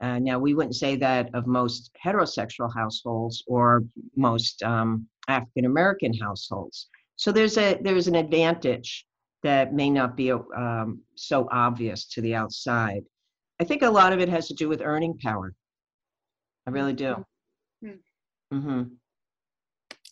Uh, 0.00 0.18
now, 0.18 0.38
we 0.38 0.54
wouldn't 0.54 0.76
say 0.76 0.96
that 0.96 1.34
of 1.34 1.46
most 1.46 1.90
heterosexual 2.04 2.72
households 2.74 3.42
or 3.46 3.82
most 4.14 4.62
um, 4.62 5.06
African 5.28 5.64
American 5.64 6.12
households. 6.12 6.88
So 7.16 7.32
there's 7.32 7.56
a 7.56 7.78
there's 7.82 8.06
an 8.06 8.14
advantage 8.14 9.06
that 9.42 9.72
may 9.72 9.88
not 9.90 10.16
be 10.16 10.32
um, 10.32 11.00
so 11.14 11.48
obvious 11.50 12.06
to 12.08 12.20
the 12.20 12.34
outside. 12.34 13.02
I 13.60 13.64
think 13.64 13.82
a 13.82 13.90
lot 13.90 14.12
of 14.12 14.20
it 14.20 14.28
has 14.28 14.48
to 14.48 14.54
do 14.54 14.68
with 14.68 14.82
earning 14.82 15.18
power. 15.18 15.54
I 16.66 16.70
really 16.70 16.92
do. 16.92 17.24
Hmm. 17.82 17.90
Mm-hmm. 18.52 18.82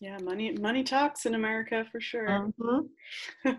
Yeah, 0.01 0.19
money 0.19 0.53
money 0.53 0.83
talks 0.83 1.27
in 1.27 1.35
America 1.35 1.85
for 1.93 2.01
sure. 2.01 2.29
Mm-hmm. 2.29 3.51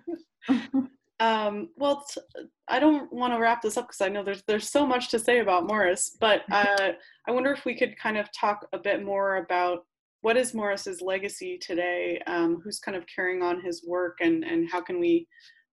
Um, 1.20 1.70
well, 1.78 2.06
t- 2.10 2.22
I 2.68 2.80
don't 2.80 3.12
want 3.12 3.34
to 3.34 3.40
wrap 3.40 3.62
this 3.62 3.78
up 3.78 3.88
because 3.88 4.02
I 4.02 4.10
know 4.10 4.24
there's 4.24 4.44
there's 4.48 4.70
so 4.70 4.86
much 4.86 5.10
to 5.10 5.20
say 5.20 5.40
about 5.40 5.68
Morris, 5.68 6.18
but 6.20 6.42
uh, 6.52 6.92
I 7.28 7.32
wonder 7.32 7.52
if 7.52 7.66
we 7.66 7.76
could 7.76 7.98
kind 7.98 8.18
of 8.18 8.30
talk 8.32 8.68
a 8.74 8.80
bit 8.80 9.04
more 9.04 9.38
about 9.38 9.86
what 10.22 10.38
is 10.38 10.54
Morris's 10.54 11.02
legacy 11.02 11.58
today? 11.58 12.20
Um, 12.28 12.60
who's 12.64 12.80
kind 12.80 12.98
of 12.98 13.06
carrying 13.14 13.44
on 13.44 13.62
his 13.62 13.86
work, 13.88 14.18
and 14.22 14.44
and 14.44 14.70
how 14.70 14.82
can 14.82 15.00
we 15.00 15.28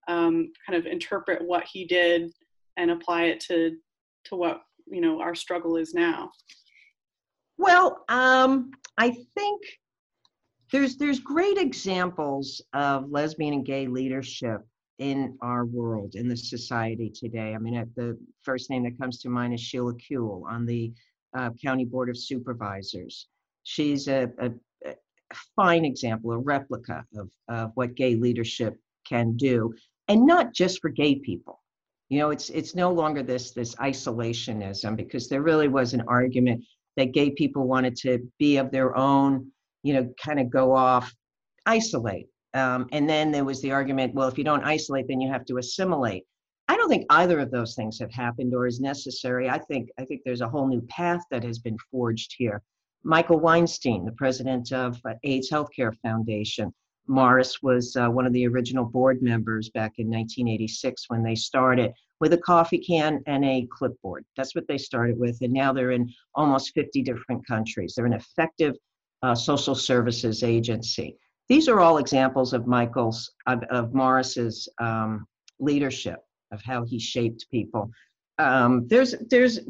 um, 0.08 0.52
kind 0.66 0.78
of 0.78 0.86
interpret 0.86 1.44
what 1.44 1.64
he 1.64 1.86
did 1.86 2.30
and 2.76 2.90
apply 2.90 3.24
it 3.24 3.40
to 3.40 3.76
to 4.26 4.36
what 4.36 4.62
you 4.86 5.00
know 5.00 5.20
our 5.20 5.34
struggle 5.34 5.76
is 5.76 5.94
now? 5.94 6.30
Well, 7.58 8.04
um, 8.08 8.70
I 8.98 9.10
think 9.34 9.62
there's 10.70 10.96
there's 10.96 11.18
great 11.18 11.58
examples 11.58 12.62
of 12.74 13.10
lesbian 13.10 13.54
and 13.54 13.64
gay 13.64 13.86
leadership 13.86 14.62
in 14.98 15.36
our 15.40 15.64
world, 15.64 16.14
in 16.14 16.28
the 16.28 16.36
society 16.36 17.10
today. 17.10 17.54
I 17.54 17.58
mean, 17.58 17.74
the 17.96 18.18
first 18.42 18.70
name 18.70 18.84
that 18.84 18.98
comes 18.98 19.18
to 19.20 19.28
mind 19.28 19.54
is 19.54 19.60
Sheila 19.60 19.94
Kuehl 19.94 20.44
on 20.48 20.66
the 20.66 20.92
uh, 21.36 21.50
County 21.62 21.84
Board 21.84 22.08
of 22.10 22.18
Supervisors. 22.18 23.28
She's 23.64 24.08
a, 24.08 24.30
a, 24.38 24.50
a, 24.86 24.94
fine 25.56 25.84
example, 25.84 26.32
a 26.32 26.38
replica 26.38 27.04
of, 27.16 27.30
of 27.48 27.70
what 27.74 27.94
gay 27.94 28.16
leadership 28.16 28.78
can 29.08 29.36
do, 29.36 29.72
and 30.08 30.26
not 30.26 30.52
just 30.52 30.80
for 30.80 30.90
gay 30.90 31.16
people. 31.16 31.60
You 32.08 32.18
know, 32.18 32.30
it's 32.30 32.50
it's 32.50 32.74
no 32.74 32.92
longer 32.92 33.22
this 33.22 33.52
this 33.52 33.74
isolationism 33.76 34.96
because 34.96 35.28
there 35.28 35.42
really 35.42 35.68
was 35.68 35.94
an 35.94 36.02
argument 36.06 36.64
that 36.98 37.12
gay 37.12 37.30
people 37.30 37.66
wanted 37.66 37.96
to 37.96 38.18
be 38.38 38.58
of 38.58 38.70
their 38.70 38.94
own, 38.94 39.50
you 39.82 39.94
know, 39.94 40.12
kind 40.22 40.38
of 40.38 40.50
go 40.50 40.74
off, 40.74 41.14
isolate 41.64 42.26
um, 42.54 42.88
and 42.92 43.08
then 43.08 43.30
there 43.30 43.44
was 43.44 43.62
the 43.62 43.72
argument, 43.72 44.14
well, 44.14 44.28
if 44.28 44.36
you 44.36 44.44
don't 44.44 44.64
isolate, 44.64 45.08
then 45.08 45.20
you 45.20 45.30
have 45.30 45.44
to 45.46 45.58
assimilate. 45.58 46.24
I 46.68 46.76
don't 46.76 46.88
think 46.88 47.06
either 47.10 47.40
of 47.40 47.50
those 47.50 47.74
things 47.74 47.98
have 47.98 48.12
happened 48.12 48.54
or 48.54 48.66
is 48.66 48.80
necessary. 48.80 49.48
I 49.48 49.58
think 49.58 49.90
I 49.98 50.04
think 50.04 50.22
there's 50.24 50.40
a 50.40 50.48
whole 50.48 50.68
new 50.68 50.82
path 50.82 51.22
that 51.30 51.44
has 51.44 51.58
been 51.58 51.76
forged 51.90 52.34
here. 52.36 52.62
Michael 53.04 53.40
Weinstein, 53.40 54.04
the 54.04 54.12
president 54.12 54.72
of 54.72 55.00
uh, 55.04 55.14
AIDS 55.24 55.50
Healthcare 55.50 55.94
Foundation, 56.02 56.72
Morris 57.08 57.60
was 57.62 57.96
uh, 57.96 58.08
one 58.08 58.26
of 58.26 58.32
the 58.32 58.46
original 58.46 58.84
board 58.84 59.22
members 59.22 59.70
back 59.70 59.98
in 59.98 60.08
1986 60.08 61.06
when 61.08 61.22
they 61.22 61.34
started 61.34 61.92
with 62.20 62.32
a 62.32 62.38
coffee 62.38 62.78
can 62.78 63.20
and 63.26 63.44
a 63.44 63.66
clipboard. 63.72 64.24
That's 64.36 64.54
what 64.54 64.68
they 64.68 64.78
started 64.78 65.18
with, 65.18 65.38
and 65.42 65.52
now 65.52 65.72
they're 65.72 65.90
in 65.90 66.12
almost 66.36 66.72
50 66.74 67.02
different 67.02 67.44
countries. 67.46 67.94
They're 67.96 68.06
an 68.06 68.12
effective 68.12 68.76
uh, 69.22 69.34
social 69.34 69.74
services 69.74 70.44
agency 70.44 71.16
these 71.52 71.68
are 71.68 71.80
all 71.80 71.98
examples 71.98 72.54
of 72.54 72.66
Michael's, 72.66 73.30
of, 73.46 73.62
of 73.64 73.92
Morris's 73.92 74.70
um, 74.78 75.26
leadership, 75.58 76.20
of 76.50 76.62
how 76.62 76.82
he 76.82 76.98
shaped 76.98 77.44
people. 77.50 77.90
Um, 78.38 78.88
there's, 78.88 79.14
there's, 79.28 79.60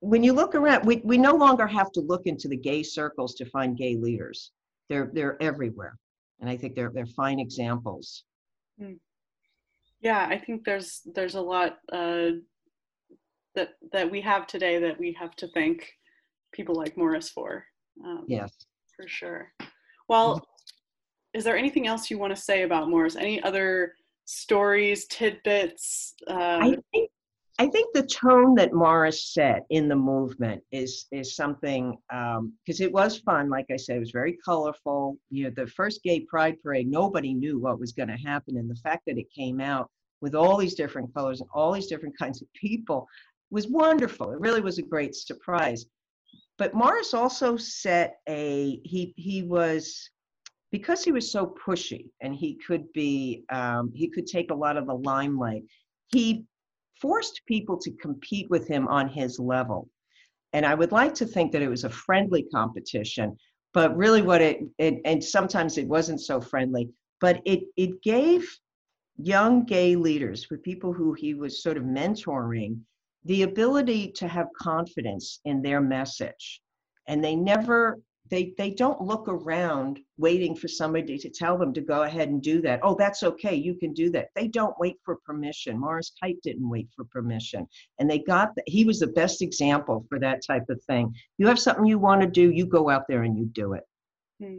when 0.00 0.24
you 0.24 0.32
look 0.32 0.56
around, 0.56 0.84
we, 0.84 0.96
we 1.04 1.16
no 1.16 1.36
longer 1.36 1.64
have 1.64 1.92
to 1.92 2.00
look 2.00 2.26
into 2.26 2.48
the 2.48 2.56
gay 2.56 2.82
circles 2.82 3.36
to 3.36 3.44
find 3.44 3.76
gay 3.76 3.94
leaders. 3.94 4.50
They're, 4.88 5.12
they're 5.14 5.40
everywhere. 5.40 5.96
And 6.40 6.50
I 6.50 6.56
think 6.56 6.74
they're, 6.74 6.90
they're 6.92 7.06
fine 7.06 7.38
examples. 7.38 8.24
Hmm. 8.80 8.94
Yeah, 10.00 10.26
I 10.28 10.38
think 10.38 10.64
there's, 10.64 11.02
there's 11.14 11.36
a 11.36 11.40
lot 11.40 11.78
uh, 11.92 12.30
that, 13.54 13.74
that 13.92 14.10
we 14.10 14.20
have 14.22 14.48
today 14.48 14.80
that 14.80 14.98
we 14.98 15.12
have 15.20 15.36
to 15.36 15.46
thank 15.54 15.88
people 16.50 16.74
like 16.74 16.96
Morris 16.96 17.30
for. 17.30 17.64
Um, 18.04 18.24
yes. 18.26 18.50
For 18.96 19.06
sure. 19.06 19.52
Well, 20.08 20.44
is 21.34 21.44
there 21.44 21.56
anything 21.56 21.86
else 21.86 22.10
you 22.10 22.18
want 22.18 22.34
to 22.34 22.40
say 22.40 22.62
about 22.62 22.90
Morris? 22.90 23.16
Any 23.16 23.42
other 23.42 23.94
stories, 24.24 25.06
tidbits? 25.06 26.14
Uh, 26.28 26.58
I 26.60 26.76
think 26.92 27.10
I 27.58 27.68
think 27.68 27.94
the 27.94 28.02
tone 28.02 28.54
that 28.56 28.72
Morris 28.72 29.32
set 29.32 29.66
in 29.70 29.88
the 29.88 29.96
movement 29.96 30.62
is 30.72 31.06
is 31.12 31.36
something 31.36 31.96
because 32.08 32.80
um, 32.80 32.86
it 32.86 32.92
was 32.92 33.18
fun. 33.18 33.50
Like 33.50 33.66
I 33.70 33.76
said, 33.76 33.96
it 33.96 34.00
was 34.00 34.10
very 34.10 34.38
colorful. 34.44 35.16
You 35.30 35.44
know, 35.44 35.50
the 35.54 35.66
first 35.66 36.02
gay 36.02 36.20
pride 36.20 36.56
parade, 36.62 36.90
nobody 36.90 37.34
knew 37.34 37.58
what 37.58 37.78
was 37.78 37.92
going 37.92 38.08
to 38.08 38.16
happen, 38.16 38.56
and 38.56 38.70
the 38.70 38.76
fact 38.76 39.02
that 39.06 39.18
it 39.18 39.32
came 39.32 39.60
out 39.60 39.90
with 40.20 40.34
all 40.34 40.56
these 40.56 40.74
different 40.74 41.12
colors 41.14 41.40
and 41.40 41.50
all 41.52 41.72
these 41.72 41.88
different 41.88 42.16
kinds 42.22 42.42
of 42.42 42.48
people 42.54 43.06
was 43.50 43.68
wonderful. 43.68 44.32
It 44.32 44.40
really 44.40 44.62
was 44.62 44.78
a 44.78 44.82
great 44.82 45.14
surprise. 45.14 45.84
But 46.58 46.74
Morris 46.74 47.12
also 47.12 47.56
set 47.56 48.16
a 48.28 48.80
he 48.84 49.12
he 49.16 49.42
was 49.42 50.10
because 50.72 51.04
he 51.04 51.12
was 51.12 51.30
so 51.30 51.54
pushy 51.64 52.06
and 52.20 52.34
he 52.34 52.58
could 52.66 52.90
be 52.92 53.44
um, 53.50 53.92
he 53.94 54.08
could 54.08 54.26
take 54.26 54.50
a 54.50 54.54
lot 54.54 54.76
of 54.76 54.86
the 54.86 54.94
limelight 54.94 55.62
he 56.08 56.44
forced 57.00 57.42
people 57.46 57.78
to 57.78 57.90
compete 57.92 58.48
with 58.50 58.68
him 58.68 58.86
on 58.88 59.08
his 59.08 59.38
level. 59.38 59.88
And 60.52 60.66
i 60.66 60.74
would 60.74 60.92
like 60.92 61.14
to 61.14 61.26
think 61.26 61.52
that 61.52 61.62
it 61.62 61.68
was 61.68 61.84
a 61.84 61.90
friendly 61.90 62.44
competition 62.54 63.36
but 63.74 63.96
really 63.96 64.22
what 64.22 64.42
it, 64.42 64.60
it 64.78 65.00
and 65.04 65.22
sometimes 65.22 65.78
it 65.78 65.88
wasn't 65.88 66.20
so 66.20 66.40
friendly 66.40 66.90
but 67.20 67.40
it 67.44 67.60
it 67.76 68.02
gave 68.02 68.42
young 69.16 69.64
gay 69.64 69.94
leaders 69.94 70.48
with 70.50 70.62
people 70.62 70.92
who 70.92 71.12
he 71.12 71.34
was 71.34 71.62
sort 71.62 71.76
of 71.76 71.84
mentoring 71.84 72.80
the 73.24 73.42
ability 73.42 74.10
to 74.12 74.26
have 74.26 74.48
confidence 74.58 75.40
in 75.44 75.62
their 75.62 75.80
message. 75.80 76.60
And 77.08 77.22
they 77.22 77.36
never 77.36 78.00
they 78.32 78.54
they 78.56 78.70
don't 78.70 79.00
look 79.00 79.28
around 79.28 80.00
waiting 80.16 80.56
for 80.56 80.66
somebody 80.66 81.18
to 81.18 81.28
tell 81.28 81.58
them 81.58 81.72
to 81.74 81.82
go 81.82 82.02
ahead 82.02 82.30
and 82.30 82.42
do 82.42 82.60
that 82.62 82.80
oh 82.82 82.96
that's 82.98 83.22
okay 83.22 83.54
you 83.54 83.74
can 83.74 83.92
do 83.92 84.10
that 84.10 84.28
they 84.34 84.48
don't 84.48 84.74
wait 84.80 84.96
for 85.04 85.16
permission 85.24 85.78
morris 85.78 86.12
Kight 86.20 86.38
didn't 86.42 86.68
wait 86.68 86.88
for 86.96 87.04
permission 87.04 87.68
and 88.00 88.10
they 88.10 88.18
got 88.18 88.54
the, 88.56 88.62
he 88.66 88.84
was 88.84 88.98
the 88.98 89.06
best 89.06 89.42
example 89.42 90.04
for 90.08 90.18
that 90.18 90.44
type 90.44 90.68
of 90.70 90.82
thing 90.84 91.14
you 91.38 91.46
have 91.46 91.58
something 91.58 91.86
you 91.86 91.98
want 91.98 92.22
to 92.22 92.26
do 92.26 92.50
you 92.50 92.66
go 92.66 92.88
out 92.88 93.04
there 93.06 93.22
and 93.22 93.38
you 93.38 93.44
do 93.44 93.74
it 93.74 93.84
hmm. 94.42 94.58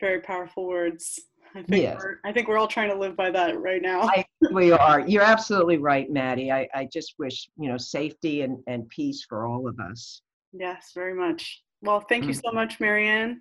very 0.00 0.20
powerful 0.20 0.66
words 0.66 1.20
I 1.54 1.62
think, 1.62 1.82
yes. 1.82 2.02
we're, 2.02 2.20
I 2.26 2.32
think 2.32 2.46
we're 2.46 2.58
all 2.58 2.68
trying 2.68 2.90
to 2.90 2.94
live 2.94 3.16
by 3.16 3.30
that 3.30 3.58
right 3.58 3.80
now. 3.80 4.02
I, 4.02 4.22
we 4.52 4.70
are. 4.70 5.00
You're 5.00 5.22
absolutely 5.22 5.78
right, 5.78 6.08
Maddie. 6.10 6.52
I, 6.52 6.68
I 6.74 6.84
just 6.84 7.14
wish, 7.18 7.48
you 7.58 7.70
know, 7.70 7.78
safety 7.78 8.42
and, 8.42 8.58
and 8.66 8.86
peace 8.90 9.24
for 9.26 9.46
all 9.46 9.66
of 9.66 9.80
us. 9.80 10.20
Yes, 10.52 10.90
very 10.94 11.14
much. 11.14 11.62
Well, 11.82 12.00
thank 12.00 12.24
you 12.24 12.32
mm. 12.32 12.42
so 12.44 12.52
much, 12.52 12.80
Mary 12.80 13.06
Ann. 13.06 13.40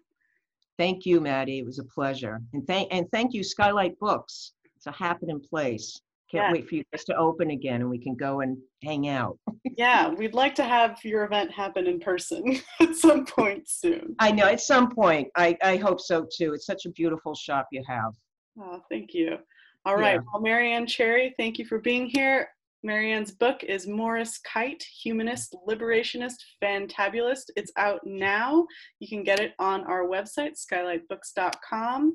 Thank 0.77 1.05
you, 1.05 1.19
Maddie. 1.19 1.59
It 1.59 1.65
was 1.65 1.79
a 1.79 1.83
pleasure. 1.83 2.41
And 2.53 2.65
thank 2.67 2.93
and 2.93 3.07
thank 3.11 3.33
you, 3.33 3.43
Skylight 3.43 3.97
Books. 3.99 4.53
It's 4.75 4.85
a 4.87 4.91
happening 4.91 5.39
place. 5.39 5.99
Can't 6.29 6.47
yeah. 6.47 6.51
wait 6.51 6.67
for 6.67 6.75
you 6.75 6.83
guys 6.91 7.05
to 7.05 7.15
open 7.15 7.51
again 7.51 7.81
and 7.81 7.89
we 7.89 7.97
can 7.97 8.13
go 8.13 8.41
and 8.41 8.57
hang 8.83 9.07
out. 9.07 9.39
yeah, 9.77 10.09
we'd 10.09 10.33
like 10.33 10.53
to 10.55 10.63
have 10.63 10.99
your 11.03 11.23
event 11.23 11.51
happen 11.51 11.87
in 11.87 11.99
person 11.99 12.59
at 12.81 12.95
some 12.95 13.25
point 13.25 13.67
soon. 13.67 14.13
I 14.19 14.31
know, 14.31 14.45
at 14.45 14.59
some 14.59 14.91
point. 14.91 15.29
I, 15.37 15.57
I 15.63 15.77
hope 15.77 16.01
so 16.01 16.27
too. 16.31 16.53
It's 16.53 16.65
such 16.65 16.85
a 16.85 16.89
beautiful 16.89 17.33
shop 17.33 17.69
you 17.71 17.81
have. 17.87 18.13
Oh, 18.59 18.81
thank 18.89 19.13
you. 19.13 19.37
All 19.85 19.95
right. 19.95 20.15
Yeah. 20.15 20.21
Well, 20.33 20.41
Mary 20.41 20.73
Ann 20.73 20.85
Cherry, 20.85 21.33
thank 21.37 21.57
you 21.57 21.65
for 21.65 21.79
being 21.79 22.07
here. 22.07 22.49
Mary 22.83 23.11
Ann's 23.11 23.31
book 23.31 23.63
is 23.63 23.87
Morris 23.87 24.39
Kight, 24.39 24.83
Humanist, 25.03 25.55
Liberationist, 25.67 26.35
Fantabulist. 26.63 27.49
It's 27.55 27.71
out 27.75 28.01
now. 28.05 28.67
You 28.99 29.07
can 29.07 29.23
get 29.23 29.39
it 29.39 29.53
on 29.59 29.83
our 29.85 30.05
website, 30.05 30.53
skylightbooks.com. 30.57 32.13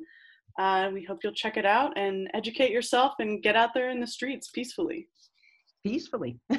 Uh, 0.59 0.91
we 0.93 1.03
hope 1.03 1.19
you'll 1.25 1.33
check 1.33 1.57
it 1.57 1.67
out 1.67 1.97
and 1.97 2.31
educate 2.35 2.71
yourself 2.71 3.15
and 3.19 3.43
get 3.43 3.57
out 3.57 3.71
there 3.75 3.91
in 3.91 4.01
the 4.01 4.07
streets 4.07 4.51
peacefully. 4.51 5.09
Peacefully. 5.83 6.39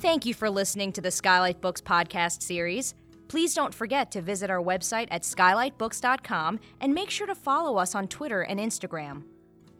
Thank 0.00 0.26
you 0.26 0.34
for 0.34 0.48
listening 0.48 0.92
to 0.92 1.00
the 1.00 1.10
Skylight 1.10 1.60
Books 1.60 1.80
podcast 1.80 2.42
series. 2.42 2.94
Please 3.28 3.52
don't 3.54 3.74
forget 3.74 4.10
to 4.12 4.22
visit 4.22 4.48
our 4.48 4.62
website 4.62 5.08
at 5.10 5.22
skylightbooks.com 5.22 6.60
and 6.80 6.94
make 6.94 7.10
sure 7.10 7.26
to 7.26 7.34
follow 7.34 7.76
us 7.76 7.94
on 7.94 8.08
Twitter 8.08 8.42
and 8.42 8.58
Instagram. 8.58 9.24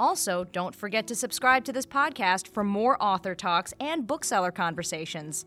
Also, 0.00 0.44
don't 0.44 0.74
forget 0.74 1.06
to 1.08 1.14
subscribe 1.14 1.64
to 1.64 1.72
this 1.72 1.86
podcast 1.86 2.48
for 2.48 2.62
more 2.62 3.02
author 3.02 3.34
talks 3.34 3.74
and 3.80 4.06
bookseller 4.06 4.52
conversations. 4.52 5.44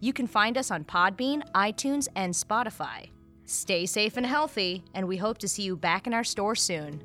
You 0.00 0.12
can 0.12 0.26
find 0.26 0.58
us 0.58 0.70
on 0.70 0.84
Podbean, 0.84 1.42
iTunes, 1.52 2.08
and 2.16 2.34
Spotify. 2.34 3.10
Stay 3.46 3.86
safe 3.86 4.16
and 4.16 4.26
healthy, 4.26 4.84
and 4.94 5.06
we 5.06 5.16
hope 5.16 5.38
to 5.38 5.48
see 5.48 5.62
you 5.62 5.76
back 5.76 6.06
in 6.06 6.14
our 6.14 6.24
store 6.24 6.54
soon. 6.54 7.02